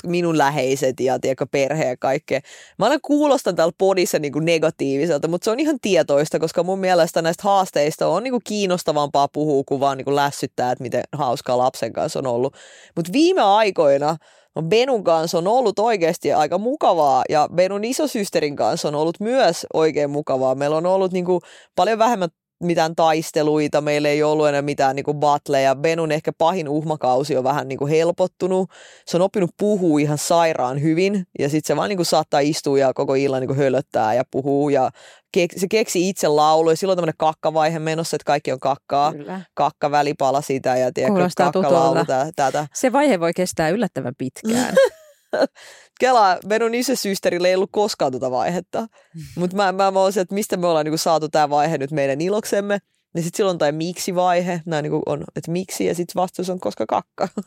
[0.06, 2.40] minun läheiset ja tiedätkö, perhe ja kaikkea.
[2.78, 6.78] Mä aina kuulostan täällä podissa niin kuin negatiiviselta, mutta se on ihan tietoista, koska mun
[6.78, 11.02] mielestä näistä haasteista on niin kuin kiinnostavampaa puhua kuin vaan niin kuin lässyttää, että miten
[11.12, 12.56] hauskaa lapsen kanssa on ollut.
[12.96, 14.16] Mutta viime aikoina
[14.60, 20.10] Benun kanssa on ollut oikeasti aika mukavaa ja Benun isosysterin kanssa on ollut myös oikein
[20.10, 20.54] mukavaa.
[20.54, 21.40] Meillä on ollut niin kuin
[21.76, 22.28] paljon vähemmän
[22.62, 25.75] mitään taisteluita, meillä ei ollut enää mitään niin battleja.
[25.75, 28.70] Benun ehkä pahin uhmakausi on vähän niin kuin helpottunut.
[29.07, 32.79] Se on oppinut puhua ihan sairaan hyvin ja sitten se vaan niin kuin saattaa istua
[32.79, 34.90] ja koko illan niin kuin hölöttää ja puhuu ja
[35.38, 36.77] kek- se keksi itse lauluja.
[36.77, 39.12] Silloin tämmöinen kakkavaihe menossa, että kaikki on kakkaa.
[39.12, 39.40] Kyllä.
[39.55, 42.05] Kakka välipala sitä ja tiedätkö, kakkalaulu
[42.37, 42.66] tätä.
[42.75, 44.75] Se vaihe voi kestää yllättävän pitkään.
[46.00, 48.80] Kela, meidän isäsysterillä ei ollut koskaan tuota vaihetta.
[48.80, 49.22] Mm.
[49.36, 52.20] Mutta mä, mä, mä olisin, että mistä me ollaan niinku saatu tämä vaihe nyt meidän
[52.20, 52.78] iloksemme.
[53.14, 56.86] Ja sitten silloin tämä miksi-vaihe, nämä niinku on, että miksi, ja sitten vastaus on koska
[56.86, 57.28] kakka.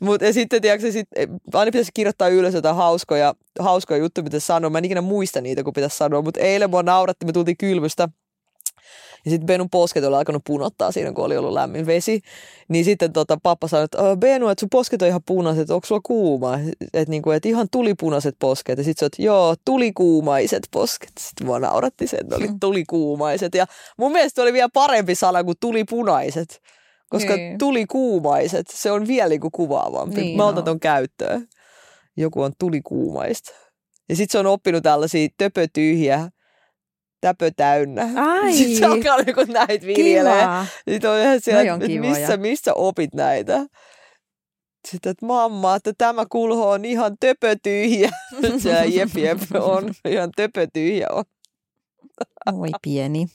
[0.00, 1.08] Mutta ja sitten, tiedätkö, sit,
[1.54, 4.70] aina pitäisi kirjoittaa ylös jotain hauskoja, hauskoja juttuja, mitä sanoa.
[4.70, 8.08] Mä en ikinä muista niitä, kun pitäisi sanoa, mutta eilen mua nauratti, me tultiin kylvystä–
[9.24, 12.20] ja sitten Benun posket oli alkanut punottaa siinä, kun oli ollut lämmin vesi.
[12.68, 15.86] Niin sitten tota, pappa sanoi, että Benu, että sun posket on ihan punaiset, että onko
[15.86, 16.58] sulla kuuma?
[16.94, 18.78] Että niinku, et ihan tulipunaiset posket.
[18.78, 21.12] Ja sitten että joo, tulikuumaiset posket.
[21.18, 22.60] Sitten mua nauratti se, että oli mm.
[22.60, 23.54] tulikuumaiset.
[23.54, 23.66] Ja
[23.98, 26.60] mun mielestä oli vielä parempi sana kuin tulipunaiset.
[27.10, 27.58] Koska niin.
[27.58, 30.20] tulikuumaiset, se on vielä niinku kuvaavampi.
[30.20, 30.62] Niin, Mä otan no.
[30.62, 31.48] ton käyttöön.
[32.16, 33.50] Joku on tulikuumaista.
[34.08, 36.30] Ja sitten se on oppinut tällaisia töpötyhjiä,
[37.20, 38.08] täpö täynnä.
[38.32, 40.46] Ai, Sitten se alkaa niin näitä viljelee.
[40.90, 43.66] Sitten on ihan siellä, on että missä, missä opit näitä?
[44.88, 48.10] Sitten, että mamma, että tämä kulho on ihan töpötyhjä.
[48.62, 51.24] Se jep, jep, on ihan töpötyhjä on.
[52.60, 53.26] Oi pieni.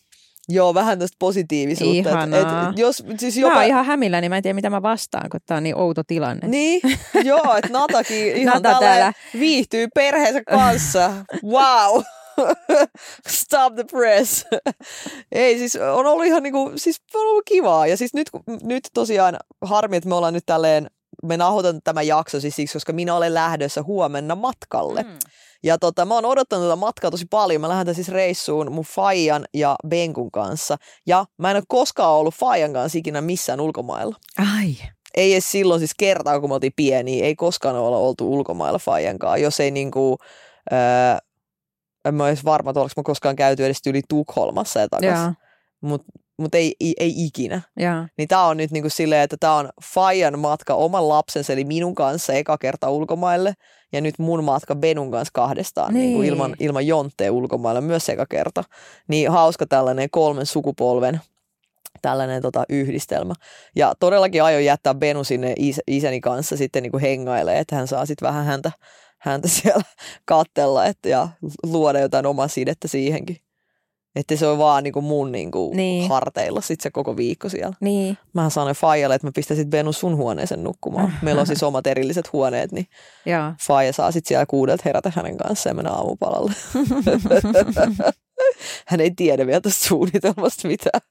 [0.49, 2.09] Joo, vähän tästä positiivisuutta.
[2.09, 2.73] Ihanaa.
[2.77, 3.53] jos, siis Joka...
[3.53, 5.75] Mä oon ihan hämillä, niin mä en tiedä mitä mä vastaan, kun tää on niin
[5.75, 6.47] outo tilanne.
[6.47, 6.81] Niin,
[7.23, 11.11] joo, että Natakin ihan Nata täällä viihtyy perheensä kanssa.
[11.43, 12.03] Wow!
[13.27, 14.45] Stop the press.
[15.31, 17.87] Ei, siis on ollut ihan niinku, siis on ollut kivaa.
[17.87, 18.29] Ja siis nyt,
[18.63, 20.87] nyt tosiaan harmi, että me ollaan nyt tälleen,
[21.23, 25.03] me nauhoitan tämä jakso siis siksi, koska minä olen lähdössä huomenna matkalle.
[25.03, 25.17] Mm.
[25.63, 27.61] Ja tota, mä oon odottanut tätä matkaa tosi paljon.
[27.61, 30.77] Mä lähden siis reissuun mun Fajan ja Benkun kanssa.
[31.07, 34.15] Ja mä en ole koskaan ollut Fajan kanssa ikinä missään ulkomailla.
[34.37, 34.75] Ai.
[35.15, 39.19] Ei edes silloin siis kertaa, kun me oltiin pieniä, ei koskaan olla oltu ulkomailla Fajan
[39.19, 39.37] kanssa.
[39.37, 40.17] Jos ei niinku,
[40.71, 40.77] öö,
[42.05, 45.19] en mä edes varma, että oliko mä koskaan käyty edes yli Tukholmassa ja takas.
[45.19, 45.33] Joo,
[45.81, 47.61] Mutta mut ei, ei, ei ikinä.
[47.77, 48.07] joo.
[48.17, 51.95] Niin tää on nyt niinku silleen, että tää on Fajan matka oman lapsensa, eli minun
[51.95, 53.53] kanssa eka kerta ulkomaille.
[53.93, 56.01] Ja nyt mun matka Benun kanssa kahdestaan niin.
[56.01, 56.33] Niinku Niin.
[56.33, 58.63] ilman, ilman jontteja ulkomaille myös eka kerta.
[59.07, 61.21] Niin hauska tällainen kolmen sukupolven
[62.01, 63.33] tällainen tota, yhdistelmä.
[63.75, 68.05] Ja todellakin aion jättää Benu sinne is- isäni kanssa sitten niinku hengailee, että hän saa
[68.05, 68.71] sitten vähän häntä,
[69.25, 69.83] häntä siellä
[70.25, 71.27] kattella että, ja
[71.63, 73.37] luoda jotain omaa sidettä siihenkin.
[74.15, 76.09] Että se on vaan niinku mun niinku Niin.
[76.09, 77.75] harteilla sitten se koko viikko siellä.
[77.81, 78.17] Niin.
[78.33, 81.13] Mä sanoin Fajalle, että mä pistäisin Benu sun huoneeseen nukkumaan.
[81.21, 82.87] Meillä on siis omat erilliset huoneet, niin
[83.25, 83.53] Joo.
[83.67, 86.53] Faija saa sitten siellä kuudelta herätä hänen kanssaan ja mennä aamupalalle.
[88.87, 91.01] Hän ei tiedä vielä tästä suunnitelmasta mitään.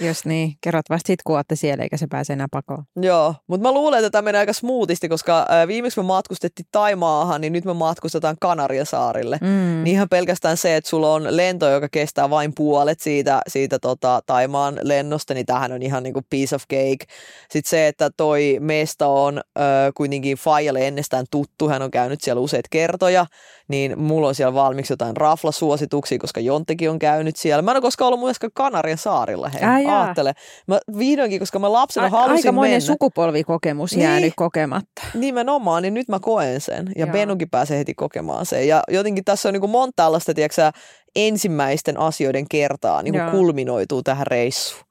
[0.00, 2.84] Jos niin, kerrot vasta sit, kun ootte siellä, eikä se pääse enää pakoon.
[3.02, 7.52] Joo, mutta mä luulen, että tämä menee aika smoothisti, koska viimeksi me matkustettiin Taimaahan, niin
[7.52, 9.38] nyt me matkustetaan Kanariasaarille.
[9.40, 9.84] Mm.
[9.84, 14.20] Niin ihan pelkästään se, että sulla on lento, joka kestää vain puolet siitä, siitä tota,
[14.26, 17.04] Taimaan lennosta, niin tähän on ihan niinku piece of cake.
[17.50, 19.60] Sitten se, että toi mesta on ö,
[19.94, 23.26] kuitenkin Fajalle ennestään tuttu, hän on käynyt siellä useita kertoja,
[23.68, 27.62] niin mulla on siellä valmiiksi jotain raflasuosituksia, koska Jonttekin on käynyt siellä.
[27.62, 30.00] Mä en ole koskaan ollut myöskään Kanarian saarilla, hei, Jaa.
[30.00, 30.32] aattele.
[30.66, 32.86] Mä vihdoinkin, koska mä lapsena A- halusin aikamoinen mennä.
[32.86, 34.02] sukupolvikokemus Niin.
[34.04, 35.02] jäänyt kokematta.
[35.14, 36.90] Nimenomaan, niin nyt mä koen sen.
[36.96, 37.12] Ja Joo.
[37.12, 38.68] Benukin pääsee heti kokemaan sen.
[38.68, 40.72] Ja jotenkin tässä on niin kuin monta tällaista, tiedätkö,
[41.16, 44.84] ensimmäisten asioiden kertaa niin kuin kulminoituu tähän reissuun.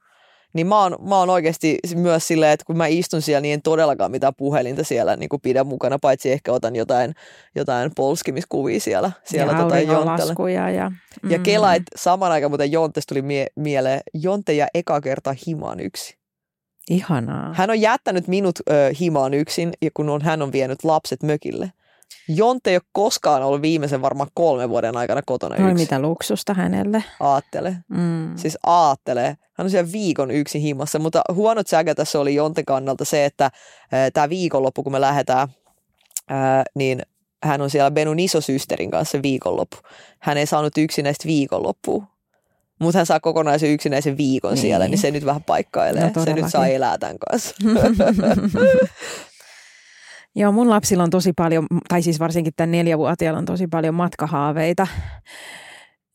[0.54, 3.62] Niin mä oon, mä oon oikeasti myös silleen, että kun mä istun siellä, niin en
[3.62, 7.16] todellakaan mitään puhelinta siellä niin kuin pidä mukana, paitsi ehkä otan jotain,
[7.56, 9.76] jotain polskimiskuvia siellä, siellä ja tota.
[9.76, 9.82] Ja,
[11.30, 11.44] Ja mm.
[11.44, 16.18] kela, että saman aikaan muuten Jonttesta tuli mie- mieleen, Jonte ja eka kerta himaan yksi.
[16.90, 17.54] Ihanaa.
[17.54, 21.72] Hän on jättänyt minut ö, himaan yksin, ja kun on, hän on vienyt lapset mökille.
[22.28, 25.78] Jonte ei ole koskaan ollut viimeisen varmaan kolmen vuoden aikana kotona Oi yksin.
[25.78, 27.04] mitä luksusta hänelle.
[27.20, 27.76] Aattele.
[27.88, 28.38] Mm.
[28.38, 29.38] Siis aattelee.
[29.54, 33.52] Hän on siellä viikon yksin himassa, mutta huono säkä tässä oli Jonten kannalta se, että
[34.14, 35.48] tämä viikonloppu, kun me lähdetään,
[36.30, 37.02] ää, niin
[37.44, 39.78] hän on siellä Benun isosysterin kanssa viikonloppu.
[40.20, 42.04] Hän ei saanut yksinäistä viikonloppua.
[42.80, 44.62] Mutta hän saa kokonaisen yksinäisen viikon Niin.
[44.62, 46.12] siellä, niin se nyt vähän paikkailee.
[46.16, 47.56] No se nyt saa elää tämän kanssa.
[50.36, 54.88] Joo, mun lapsilla on tosi paljon, tai siis varsinkin tämän neljävuotiaalla on tosi paljon matkahaaveita.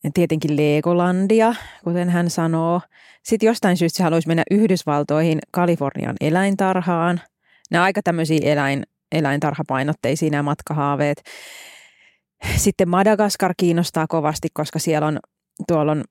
[0.04, 1.54] Ja Tietenkin Legolandia,
[1.84, 2.80] kuten hän sanoo.
[3.22, 7.20] Sitten jostain syystä se haluaisi mennä Yhdysvaltoihin Kalifornian eläintarhaan.
[7.70, 11.22] Nämä aika tämmöisiä eläin, eläintarhapainotteisia nämä matkahaaveet.
[12.56, 15.18] Sitten Madagaskar kiinnostaa kovasti, koska siellä on,
[15.68, 16.04] tuolla on,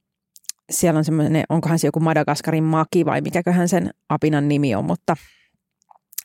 [0.72, 5.16] siellä on semmoinen, onkohan se joku Madagaskarin maki vai mikäköhän sen apinan nimi on, mutta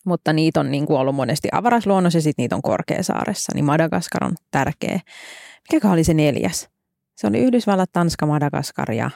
[0.04, 4.24] mutta niitä on niin kuin ollut monesti avarasluonnossa ja sitten niitä on Korkeasaaressa, niin Madagaskar
[4.24, 5.00] on tärkeä.
[5.72, 6.68] Mikäkö oli se neljäs?
[7.16, 9.10] Se oli Yhdysvallat, Tanska, Madagaskar ja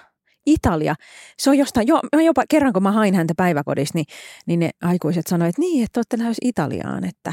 [0.47, 0.95] Italia.
[1.39, 4.07] Se on jostain, jo, jopa kerran kun mä hain häntä päiväkodissa, niin,
[4.47, 7.33] niin ne aikuiset sanoivat, että niin, että olette lähes Italiaan, että,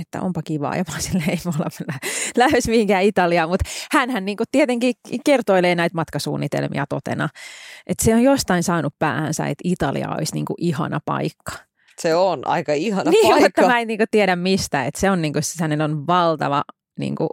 [0.00, 0.76] että onpa kivaa.
[0.76, 4.94] Ja mä silleen, ei me olla lä- lähes mihinkään Italiaan, mutta hänhän niin kuin tietenkin
[5.24, 7.28] kertoilee näitä matkasuunnitelmia totena.
[7.86, 11.65] Että se on jostain saanut päähänsä, että Italia olisi niin kuin ihana paikka.
[12.00, 13.62] Se on aika ihana niin, paikka.
[13.62, 14.84] mutta mä en niinku tiedä mistä.
[14.84, 16.62] Että se on niinku, siis hänellä on valtava
[16.98, 17.28] niinku,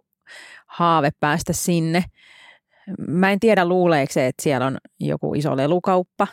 [0.68, 2.04] haave päästä sinne.
[3.08, 6.28] Mä en tiedä luuleeko se, että siellä on joku iso lelukauppa.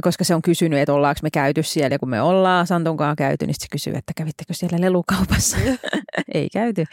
[0.00, 1.94] Koska se on kysynyt, että ollaanko me käyty siellä.
[1.94, 5.56] Ja kun me ollaan Santunkaan käyty, niin se kysyy, että kävittekö siellä lelukaupassa.
[6.34, 6.84] Ei käyty.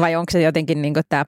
[0.00, 1.24] Vai onko se jotenkin niin tämä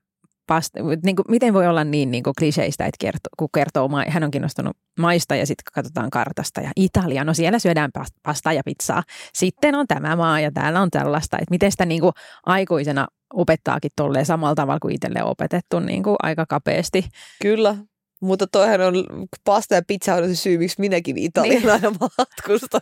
[0.46, 4.24] pasta, niin kuin, miten voi olla niin, niin kuin kliseistä, että kertoo, kun kertoo, hän
[4.24, 7.90] on kiinnostunut maista ja sitten katsotaan kartasta ja Italia, no siellä syödään
[8.22, 9.02] pastaa ja pizzaa.
[9.34, 12.12] Sitten on tämä maa ja täällä on tällaista, että miten sitä niin kuin
[12.46, 17.04] aikuisena opettaakin tolleen samalla tavalla kuin itselle opetettu niin kuin aika kapeasti.
[17.42, 17.76] Kyllä,
[18.20, 19.04] mutta toihan on,
[19.44, 21.70] pasta ja pizza on se syy, miksi minäkin Italian niin.
[21.70, 22.78] aina matkusta.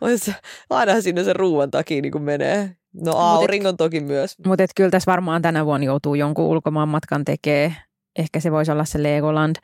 [0.70, 2.76] Aina sinne se ruuan takia niin kuin menee.
[2.94, 4.38] No auringon toki myös.
[4.46, 7.76] Mutta kyllä tässä varmaan tänä vuonna joutuu jonkun ulkomaan matkan tekee.
[8.18, 9.56] Ehkä se voisi olla se Legoland,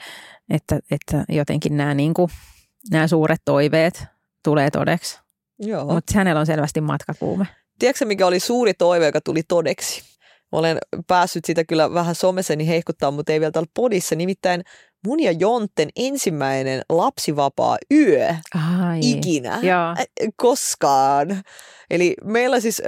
[0.50, 2.30] että, että jotenkin nämä, niin kuin,
[2.90, 4.04] nämä suuret toiveet
[4.44, 5.20] tulee todeksi.
[5.92, 7.46] Mutta hänellä on selvästi matkakuume.
[7.78, 10.02] Tiedätkö mikä oli suuri toive, joka tuli todeksi?
[10.52, 14.14] Olen päässyt sitä kyllä vähän somessani hehkuttaa, mutta ei vielä täällä podissa.
[14.14, 14.62] Nimittäin
[15.06, 20.06] mun ja Jonten ensimmäinen lapsivapaa yö Ai, ikinä, joo.
[20.36, 21.42] koskaan.
[21.90, 22.82] Eli meillä siis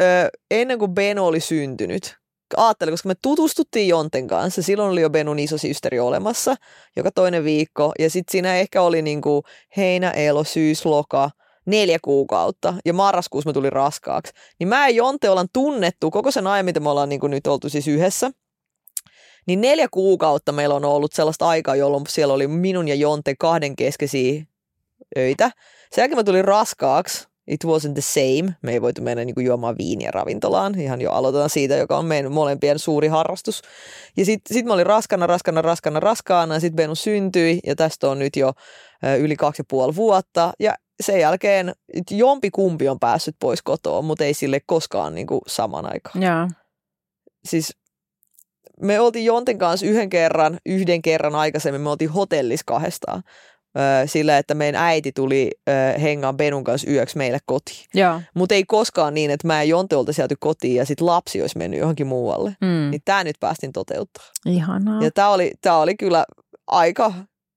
[0.50, 2.16] ennen kuin Beno oli syntynyt,
[2.56, 6.54] ajattelin, koska me tutustuttiin Jonten kanssa, silloin oli jo Benun isosysteri olemassa
[6.96, 9.42] joka toinen viikko, ja sitten siinä ehkä oli niinku
[9.76, 11.30] heinä, elo, syys, loka,
[11.66, 14.32] neljä kuukautta, ja marraskuussa mä tulin raskaaksi.
[14.58, 17.68] Niin mä ja Jonte ollaan tunnettu koko sen ajan, mitä me ollaan niinku nyt oltu
[17.68, 18.30] siis yhdessä,
[19.48, 23.76] niin neljä kuukautta meillä on ollut sellaista aikaa, jolloin siellä oli minun ja Jonte kahden
[23.76, 24.44] keskeisiä
[25.18, 25.50] öitä.
[25.92, 27.28] Sen jälkeen mä tulin raskaaksi.
[27.46, 28.54] It wasn't the same.
[28.62, 30.80] Me ei voitu mennä niin juomaan viiniä ravintolaan.
[30.80, 33.62] Ihan jo aloitetaan siitä, joka on meidän molempien suuri harrastus.
[34.16, 36.60] Ja sitten sit mä olin raskana, raskana, raskana, raskaana.
[36.60, 38.52] Sitten Benu syntyi ja tästä on nyt jo
[39.18, 40.52] yli kaksi ja puoli vuotta.
[40.60, 41.72] Ja sen jälkeen
[42.10, 46.22] jompi kumpi on päässyt pois kotoa, mutta ei sille koskaan niin kuin saman aikaan.
[46.22, 46.48] Ja.
[47.44, 47.76] Siis
[48.82, 53.22] me oltiin Jonten kanssa yhden kerran, yhden kerran aikaisemmin, me oltiin hotellissa kahdestaan.
[54.06, 55.50] sillä, että meidän äiti tuli
[56.02, 57.86] hengaan Benun kanssa yöksi meille kotiin.
[58.34, 61.58] Mutta ei koskaan niin, että mä ja Jonte oltaisiin sieltä kotiin ja sitten lapsi olisi
[61.58, 62.56] mennyt johonkin muualle.
[62.60, 62.90] Mm.
[62.90, 64.24] Niin tämä nyt päästiin toteuttaa.
[64.46, 65.02] Ihanaa.
[65.02, 66.24] Ja tämä oli, tää oli kyllä
[66.66, 67.12] aika,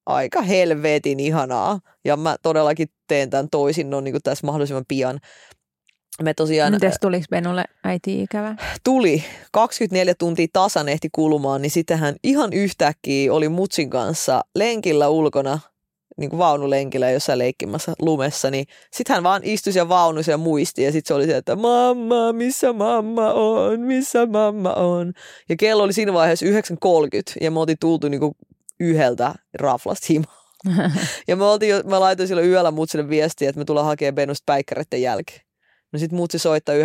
[0.05, 1.79] aika helvetin ihanaa.
[2.05, 5.19] Ja mä todellakin teen tämän toisin no, niin tässä mahdollisimman pian
[6.21, 6.73] me tosiaan...
[6.73, 8.55] Mites tuliko Benulle äiti ikävä?
[8.83, 9.23] Tuli.
[9.51, 15.59] 24 tuntia tasan ehti kulumaan, niin sitten hän ihan yhtäkkiä oli mutsin kanssa lenkillä ulkona,
[16.17, 20.83] niin kuin vaunulenkillä jossain leikkimässä lumessa, niin sitten hän vaan istui siellä vaunussa ja muisti,
[20.83, 25.13] ja sitten se oli se, että mamma, missä mamma on, missä mamma on.
[25.49, 26.51] Ja kello oli siinä vaiheessa 9.30,
[27.41, 28.33] ja me oltiin tultu niin kuin
[28.79, 30.41] yhdeltä raflasta himaan.
[31.27, 35.01] ja me oltiin mä laitoin silloin yöllä mutsille viestiä, että me tullaan hakemaan Benusta päikkäreiden
[35.01, 35.50] jälkeen.
[35.91, 36.81] No sit mutsi soittaa 9.30,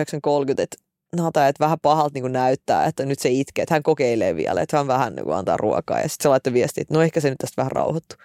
[0.59, 0.77] että
[1.17, 4.77] Nata, että vähän pahalta niin näyttää, että nyt se itkee, että hän kokeilee vielä, että
[4.77, 6.01] hän vähän niin antaa ruokaa.
[6.01, 8.17] Ja sitten se laittoi viestiä, että no ehkä se nyt tästä vähän rauhoittu.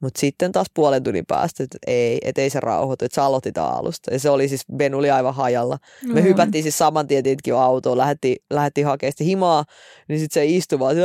[0.00, 3.58] Mutta sitten taas puolen tunnin päästä, että ei, et ei se rauhoitu, että sä aloitit
[3.58, 4.12] alusta.
[4.12, 5.78] Ja se oli siis, Ben oli aivan hajalla.
[6.06, 6.26] Me mm.
[6.26, 9.64] hypättiin siis saman tien jo autoon, lähdettiin, lähdettiin hakemaan sitä himaa,
[10.08, 10.96] niin sitten se istui vaan,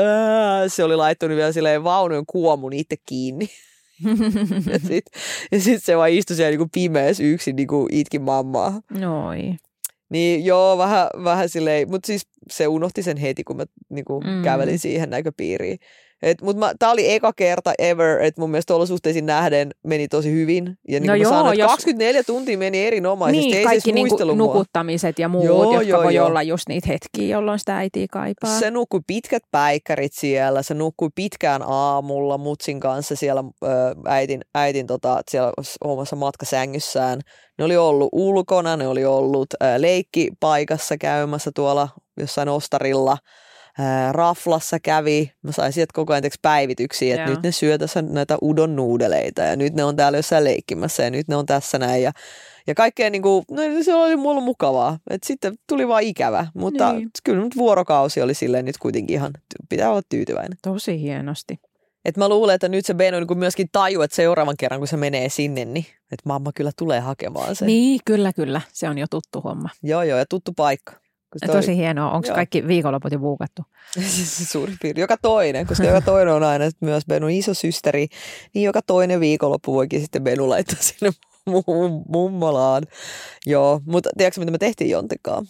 [0.67, 3.49] se oli laittanut vielä silleen vaunujen kuomun itse kiinni
[4.71, 8.81] ja sitten sit se vaan istui siellä niinku pimeässä yksin niinku itki mammaa.
[8.91, 9.55] Noi.
[10.09, 14.43] Niin joo, vähän, vähän silleen, mutta siis se unohti sen heti, kun mä niinku mm.
[14.43, 15.79] kävelin siihen näköpiiriin.
[16.21, 20.31] Et, mut mä, tää oli eka kerta ever, että mun mielestä olosuhteisiin nähden meni tosi
[20.31, 20.77] hyvin.
[20.87, 21.71] Ja niin no joo, sanoin, jos...
[21.71, 23.45] 24 tuntia meni erinomaisesti.
[23.45, 26.27] Niin, ei kaikki siis niinku nukuttamiset ja muut, joo, jotka joo, voi joo.
[26.27, 28.59] olla just niitä hetkiä, jolloin sitä äitiä kaipaa.
[28.59, 33.43] Se nukkui pitkät päikkärit siellä, se nukkui pitkään aamulla mutsin kanssa siellä
[34.05, 35.51] äitin, äitin tota, siellä
[35.83, 37.19] omassa matkasängyssään.
[37.57, 43.17] Ne oli ollut ulkona, ne oli ollut leikkipaikassa käymässä tuolla jossain ostarilla–
[44.11, 45.31] raflassa kävi.
[45.43, 47.35] Mä sain sieltä koko ajan päivityksiä, että Joo.
[47.35, 51.09] nyt ne syö tässä näitä udon nuudeleita ja nyt ne on täällä jossain leikkimässä ja
[51.09, 52.03] nyt ne on tässä näin.
[52.03, 52.11] Ja,
[52.67, 54.99] ja kaikkea niin kuin, no se oli mulla mukavaa.
[55.09, 57.09] Et sitten tuli vaan ikävä, mutta niin.
[57.23, 59.31] kyllä nyt vuorokausi oli silleen nyt kuitenkin ihan,
[59.69, 60.57] pitää olla tyytyväinen.
[60.61, 61.59] Tosi hienosti.
[62.05, 64.97] Et mä luulen, että nyt se Beno niin myöskin tajuu, että seuraavan kerran kun se
[64.97, 67.65] menee sinne, niin että mamma kyllä tulee hakemaan sen.
[67.65, 68.61] Niin, kyllä, kyllä.
[68.73, 69.69] Se on jo tuttu homma.
[69.83, 70.93] Joo, joo, ja tuttu paikka.
[71.45, 72.11] Toi, Tosi hienoa.
[72.11, 73.61] Onko kaikki viikonloput jo buukattu?
[74.51, 75.01] Suurin piirtein.
[75.01, 78.07] Joka toinen, koska joka toinen on aina myös Benun iso systeri,
[78.53, 81.11] niin joka toinen viikonloppu voikin sitten Benu laittaa sinne
[82.13, 82.83] mummolaan.
[83.45, 85.45] Joo, mutta tiedätkö mitä me tehtiin Jontekaan?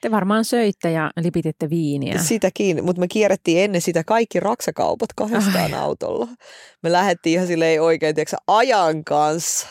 [0.00, 2.18] Te varmaan söitte ja lipititte viiniä.
[2.18, 5.80] Sitäkin, mutta me kierrettiin ennen sitä kaikki raksakaupat kahdestaan Ai.
[5.80, 6.28] autolla.
[6.82, 9.66] Me lähdettiin ihan silleen oikein, tiedätkö, ajan kanssa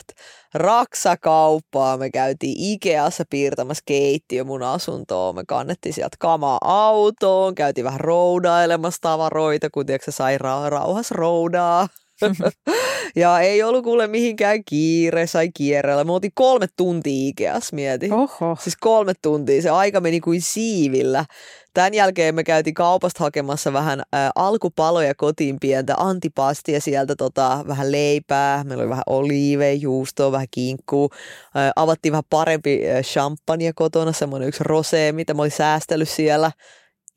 [0.55, 7.99] raksakauppaa, me käytiin Ikeassa piirtämässä keittiö mun asuntoon, me kannettiin sieltä kamaa autoon, käytiin vähän
[7.99, 11.87] roudailemassa tavaroita, kun tiedätkö, sai ra- rauhas roudaa.
[13.15, 16.03] ja ei ollut kuule mihinkään kiire, sai kierrellä.
[16.03, 18.09] Me oltiin kolme tuntia Ikeas, mieti.
[18.11, 18.57] Oho.
[18.59, 21.25] Siis kolme tuntia, se aika meni kuin siivillä.
[21.73, 24.03] Tämän jälkeen me käytiin kaupasta hakemassa vähän ä,
[24.35, 31.09] alkupaloja kotiin pientä antipastia sieltä, tota, vähän leipää, meillä oli vähän oliiveja, juustoa, vähän kinkkuu.
[31.57, 36.51] Ä, avattiin vähän parempi ä, champagne kotona, semmoinen yksi rosé, mitä mä olin säästellyt siellä.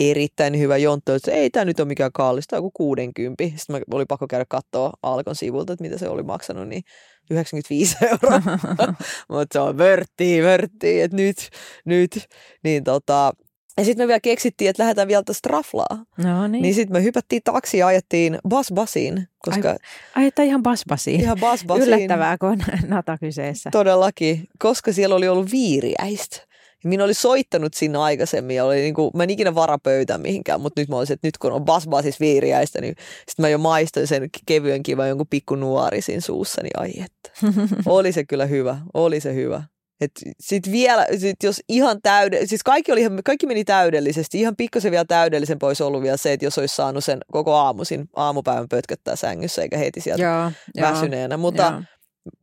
[0.00, 3.44] Erittäin hyvä jontto, että ei tämä nyt ole mikään kallista, joku 60.
[3.44, 6.82] Sitten mä oli pakko käydä katsoa Alkon sivulta, että mitä se oli maksanut, niin
[7.30, 8.42] 95 euroa.
[9.30, 11.36] Mutta se on vörttiä, vörttiä, että nyt,
[11.84, 12.26] nyt.
[12.64, 13.32] Niin tota,
[13.78, 16.04] ja sitten me vielä keksittiin, että lähdetään vielä tästä raflaa.
[16.24, 16.62] No niin.
[16.62, 19.76] Niin sitten me hypättiin taksiin ja ajettiin Bas-Basiin, koska
[20.14, 21.20] Ai, että ihan basbasiin.
[21.20, 22.58] ihan Bas-Basiin Yllättävää, kun on
[22.88, 23.70] nata kyseessä.
[23.70, 26.47] todellakin, koska siellä oli ollut viiriäistä.
[26.84, 30.80] Ja minä oli soittanut sinne aikaisemmin ja oli niinku, mä en ikinä varapöytä mihinkään, mutta
[30.80, 32.94] nyt mä olisin, että nyt kun on Bas-Basis viiriäistä, niin
[33.28, 37.30] sitten mä jo maistoin sen kevyen kiva jonkun pikku nuori siinä suussa, niin ai että.
[37.86, 39.62] oli se kyllä hyvä, oli se hyvä.
[40.00, 40.10] Et
[40.40, 44.40] sit vielä, sit jos ihan täyde, siis kaikki, oli ihan, kaikki meni täydellisesti.
[44.40, 48.08] Ihan pikkasen vielä täydellisen olisi ollut vielä se, että jos olisi saanut sen koko aamuisin,
[48.16, 51.36] aamupäivän pötköttää sängyssä eikä heti sieltä joo, väsyneenä.
[51.36, 51.82] Mutta joo.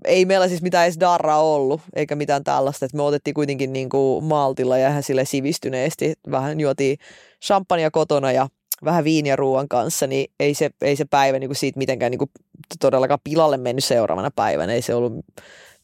[0.06, 2.86] Ei meillä siis mitään edes darraa ollut, eikä mitään tällaista.
[2.86, 6.14] että me otettiin kuitenkin niin kuin maltilla ja ihan sille sivistyneesti.
[6.32, 6.98] Vähän juotiin
[7.46, 8.48] champagnea kotona ja
[8.86, 12.20] vähän viiniä ruoan kanssa, niin ei se, ei se päivä niin kuin siitä mitenkään niin
[12.20, 12.32] kuin
[12.80, 14.74] todellakaan pilalle mennyt seuraavana päivänä.
[14.74, 15.14] Ei se ollut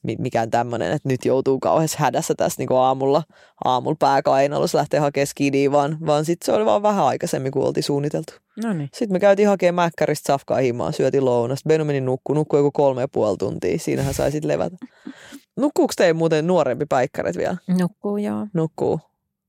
[0.03, 3.23] mikään tämmöinen, että nyt joutuu kauheassa hädässä tässä niin aamulla,
[3.65, 7.83] aamulla pääkainalossa lähtee hakemaan skidiä, vaan, vaan sitten se oli vaan vähän aikaisemmin kuin oltiin
[7.83, 8.33] suunniteltu.
[8.63, 8.89] No niin.
[8.93, 11.67] Sitten me käytiin hakemaan mäkkäristä safkaa himaa, syötiin lounasta.
[11.67, 13.79] Benu meni nukkuu, nukkuu joku kolme ja puoli tuntia.
[13.79, 14.77] Siinähän sai sitten levätä.
[15.59, 17.57] Nukkuuko teidän muuten nuorempi päikkäret vielä?
[17.79, 18.47] Nukkuu, joo.
[18.53, 18.99] Nukkuu.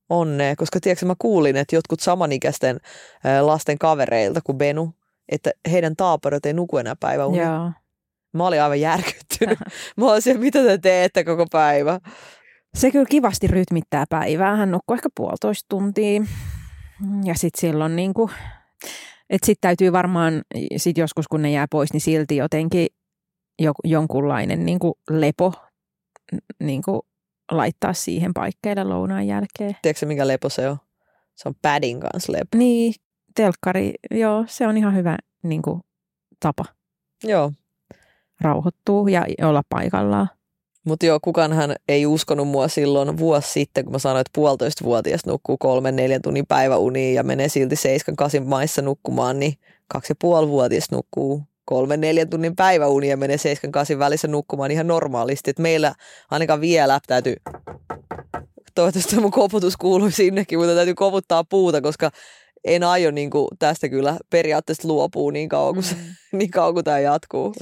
[0.09, 2.79] Onnea, koska tiedätkö, mä kuulin, että jotkut samanikäisten
[3.41, 4.93] lasten kavereilta kuin Benu,
[5.29, 7.43] että heidän taaperit ei nuku enää päiväunia.
[7.43, 7.71] Joo.
[8.33, 9.32] Mä olin aivan järkyttynyt.
[9.97, 11.99] Mä olin siellä, mitä te teette koko päivä?
[12.75, 14.55] Se kyllä kivasti rytmittää päivää.
[14.55, 16.21] Hän nukkuu ehkä puolitoista tuntia.
[17.23, 18.31] Ja sitten silloin niin kuin,
[19.29, 20.41] että sitten täytyy varmaan,
[20.77, 22.87] sit joskus kun ne jää pois, niin silti jotenkin
[23.59, 25.53] jo, jonkunlainen niin kuin lepo
[26.59, 27.01] niin kuin
[27.51, 29.77] laittaa siihen paikkeille lounaan jälkeen.
[29.81, 30.77] Tiedätkö mikä lepo se on?
[31.35, 32.57] Se on padin kanssa lepo.
[32.57, 32.93] Niin,
[33.35, 35.81] telkkari, joo, se on ihan hyvä niin kuin,
[36.39, 36.65] tapa
[37.23, 37.51] Joo,
[38.43, 40.29] rauhoittua ja olla paikallaan.
[40.85, 45.25] Mutta joo, kukaanhan ei uskonut mua silloin vuosi sitten, kun mä sanoin, että puolitoista vuotias
[45.25, 49.53] nukkuu kolmen neljän tunnin päiväuniin ja menee silti seiskan kasin maissa nukkumaan, niin
[49.87, 54.71] kaksi ja puoli vuotias nukkuu kolmen neljän tunnin päiväunia ja menee seiskan kasin välissä nukkumaan
[54.71, 55.49] ihan normaalisti.
[55.49, 55.93] Et meillä
[56.31, 57.35] ainakaan vielä täytyy,
[58.75, 62.11] toivottavasti mun koputus kuuluu sinnekin, mutta täytyy koputtaa puuta, koska
[62.65, 66.15] en aio niin kuin tästä kyllä periaatteessa luopuu niin kauan kuin, mm.
[66.37, 67.53] niin kauan kuin tämä jatkuu.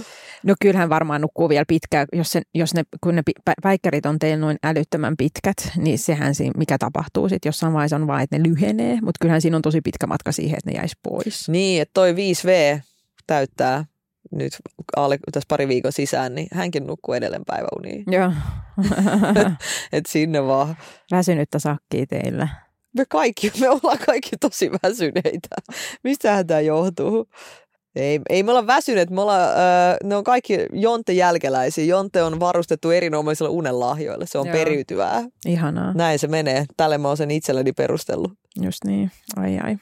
[0.44, 3.22] No kyllähän varmaan nukkuu vielä pitkään, jos, se, jos ne, kun ne
[3.64, 8.08] päikkärit on teillä noin älyttömän pitkät, niin sehän siinä, mikä tapahtuu sitten jossain vaiheessa on
[8.08, 10.96] vaan, että ne lyhenee, mutta kyllähän siinä on tosi pitkä matka siihen, että ne jäisi
[11.04, 11.50] pois.
[11.50, 12.82] Niin, että toi 5V
[13.28, 13.86] täyttää
[14.32, 14.54] nyt
[14.96, 18.04] alle tässä pari viikon sisään, niin hänkin nukkuu edelleen päiväuniin.
[18.08, 18.34] Joo.
[19.94, 20.78] Et sinne vaan.
[21.12, 22.48] Väsynyttä sakkia teillä.
[22.98, 25.56] Me kaikki, me ollaan kaikki tosi väsyneitä.
[26.04, 27.28] Mistähän tämä johtuu?
[27.96, 31.86] Ei, ei me olla väsyneet, me ollaan, äh, ne on kaikki Jonte jälkeläisiä.
[31.86, 34.54] Jonte on varustettu erinomaisilla unenlahjoilla, se on Joo.
[34.54, 35.24] periytyvää.
[35.46, 35.94] Ihanaa.
[35.94, 38.32] Näin se menee, tälle mä oon sen itselleni perustellut.
[38.62, 39.12] Just niin.
[39.36, 39.78] Ai ai.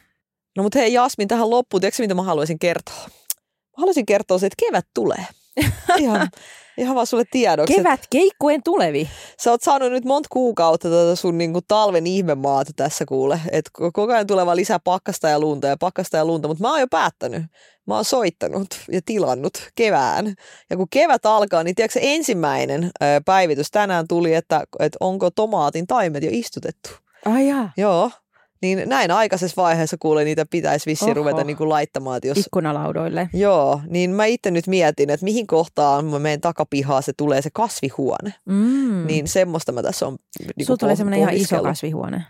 [0.58, 3.04] No mutta hei Jasmin, tähän loppuun, tiedätkö mitä mä haluaisin kertoa?
[3.06, 5.26] Mä haluaisin kertoa se, että kevät tulee.
[5.98, 6.30] Ihan,
[6.80, 7.76] ihan vaan sulle tiedoksi.
[7.76, 9.10] Kevät keikkuen tulevi.
[9.44, 13.42] Sä oot saanut nyt monta kuukautta tätä sun niinku talven ihmemaata tässä kuule.
[13.52, 16.62] Et ko- koko ajan tulee vaan lisää pakkasta ja lunta ja pakkasta ja lunta, mutta
[16.64, 17.44] mä oon jo päättänyt.
[17.88, 20.34] Mä oon soittanut ja tilannut kevään.
[20.70, 22.90] Ja kun kevät alkaa, niin tiedätkö se ensimmäinen
[23.26, 26.90] päivitys tänään tuli, että, että onko tomaatin taimet jo istutettu.
[27.26, 27.72] Ai jaa.
[27.78, 28.12] Joo.
[28.62, 31.14] Niin näin aikaisessa vaiheessa kuule niitä pitäisi vissiin Oho.
[31.14, 33.30] ruveta niinku laittamaan, että jos Ikkunalaudoille.
[33.34, 37.50] Joo, niin mä itse nyt mietin, että mihin kohtaan mä menen takapihaa, se tulee se
[37.54, 38.34] kasvihuone.
[38.46, 39.06] Mm.
[39.08, 40.18] Niin semmoista mä tässä on
[40.58, 42.26] niin Sulla tulee semmoinen ihan iso kasvihuone.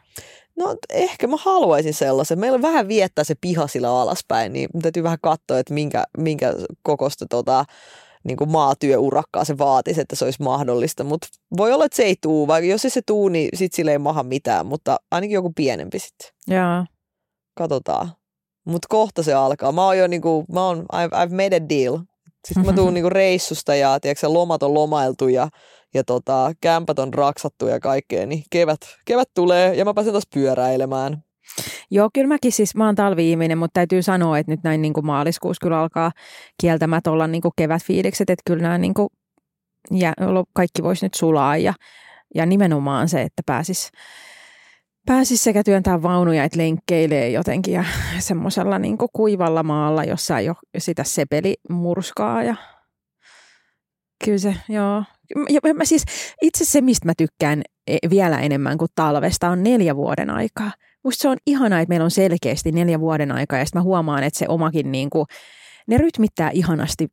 [0.59, 2.39] No ehkä mä haluaisin sellaisen.
[2.39, 6.53] Meillä on vähän viettää se piha sillä alaspäin, niin täytyy vähän katsoa, että minkä, minkä
[6.83, 7.65] kokosta tota,
[8.23, 11.03] niin kuin maatyöurakkaa se vaatisi, että se olisi mahdollista.
[11.03, 11.27] Mutta
[11.57, 13.97] voi olla, että se ei tuu, vaikka jos ei se tuu, niin sit sille ei
[13.97, 16.29] maha mitään, mutta ainakin joku pienempi sitten.
[16.47, 16.85] Joo.
[17.57, 18.11] Katsotaan.
[18.65, 19.71] Mutta kohta se alkaa.
[19.71, 21.99] Mä oon jo niinku, mä oon, I've, I've made a deal.
[22.47, 25.49] Sitten mä tuun niinku reissusta ja tiedätkö, lomat on lomailtu ja,
[25.93, 30.27] ja tota, kämpät on raksattu ja kaikkea, niin kevät, kevät tulee ja mä pääsen taas
[30.33, 31.23] pyöräilemään.
[31.91, 35.05] Joo, kyllä mäkin siis, mä oon talvi-ihminen, mutta täytyy sanoa, että nyt näin niin kuin
[35.05, 36.11] maaliskuussa kyllä alkaa
[36.61, 39.09] kieltämättä olla niin kuin kevätfiilikset, että kyllä nämä niin kuin,
[39.91, 40.13] ja
[40.53, 41.73] kaikki voisi nyt sulaa ja,
[42.35, 43.91] ja nimenomaan se, että pääsis,
[45.05, 47.83] pääsis sekä työntää vaunuja että lenkkeilee jotenkin ja
[48.19, 52.55] semmoisella niin kuivalla maalla, jossa ei ole sitä sepelimurskaa ja
[54.25, 55.03] kyllä se, joo.
[55.49, 56.05] Ja mä siis,
[56.41, 60.71] itse se, mistä mä tykkään e, vielä enemmän kuin talvesta, on neljä vuoden aikaa.
[61.03, 64.23] Musta se on ihanaa, että meillä on selkeästi neljä vuoden aikaa ja sitten mä huomaan,
[64.23, 65.25] että se omakin niin kuin,
[65.87, 67.07] ne rytmittää ihanasti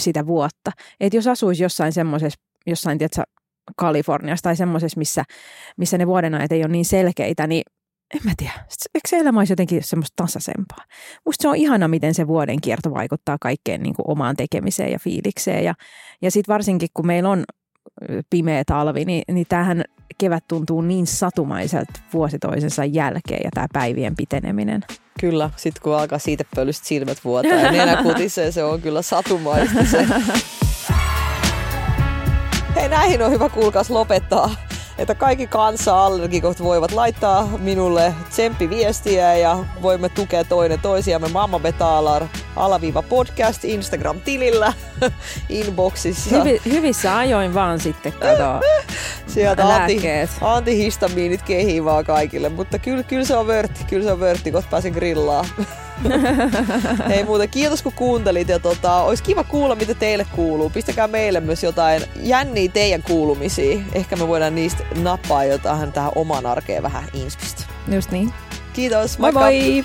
[0.00, 0.70] sitä vuotta.
[1.00, 3.22] Että jos asuisi jossain semmoisessa, jossain, tiedätkö,
[3.76, 5.24] Kaliforniassa tai semmoisessa, missä,
[5.76, 7.62] missä ne vuodenajat ei ole niin selkeitä, niin
[8.14, 8.52] en mä tiedä.
[8.94, 10.84] Eikö se elämä olisi jotenkin semmoista tasaisempaa?
[11.26, 14.98] Musta se on ihana, miten se vuoden kierto vaikuttaa kaikkeen niin kuin omaan tekemiseen ja
[14.98, 15.64] fiilikseen.
[15.64, 15.74] Ja,
[16.22, 17.44] ja sitten varsinkin, kun meillä on
[18.30, 19.84] pimeä talvi, niin, niin tämähän
[20.22, 24.84] kevät tuntuu niin satumaiselta vuosi toisensa jälkeen ja tämä päivien piteneminen.
[25.20, 29.84] Kyllä, sitten kun alkaa siitä pölystä silmät vuotaa ja nenä kutisee, se on kyllä satumaista
[29.90, 30.06] se.
[32.76, 34.50] Hei, näihin on hyvä kuulkaas lopettaa
[34.98, 42.26] että kaikki kansa-allergikot voivat laittaa minulle tsemppiviestiä ja voimme tukea toinen toisiamme Mamma Betalar
[42.56, 44.72] alaviiva podcast Instagram-tilillä
[45.48, 46.36] inboxissa.
[46.36, 48.60] Hyvi, hyvissä ajoin vaan sitten kato
[49.26, 50.00] Sieltä anti,
[50.40, 54.62] antihistamiinit kehii vaan kaikille, mutta kyllä, kyllä se on vörtti, kyllä se on vörtti, kun
[54.70, 55.44] pääsen grillaa.
[57.08, 60.70] Hei muuten, kiitos kun kuuntelit ja tota, olisi kiva kuulla, mitä teille kuuluu.
[60.70, 63.80] Pistäkää meille myös jotain jänniä teidän kuulumisia.
[63.92, 67.62] Ehkä me voidaan niistä nappaa jotain tähän omaan arkeen vähän inspistä.
[67.88, 68.32] Just niin.
[68.72, 69.42] Kiitos, moi moi!
[69.42, 69.84] moi.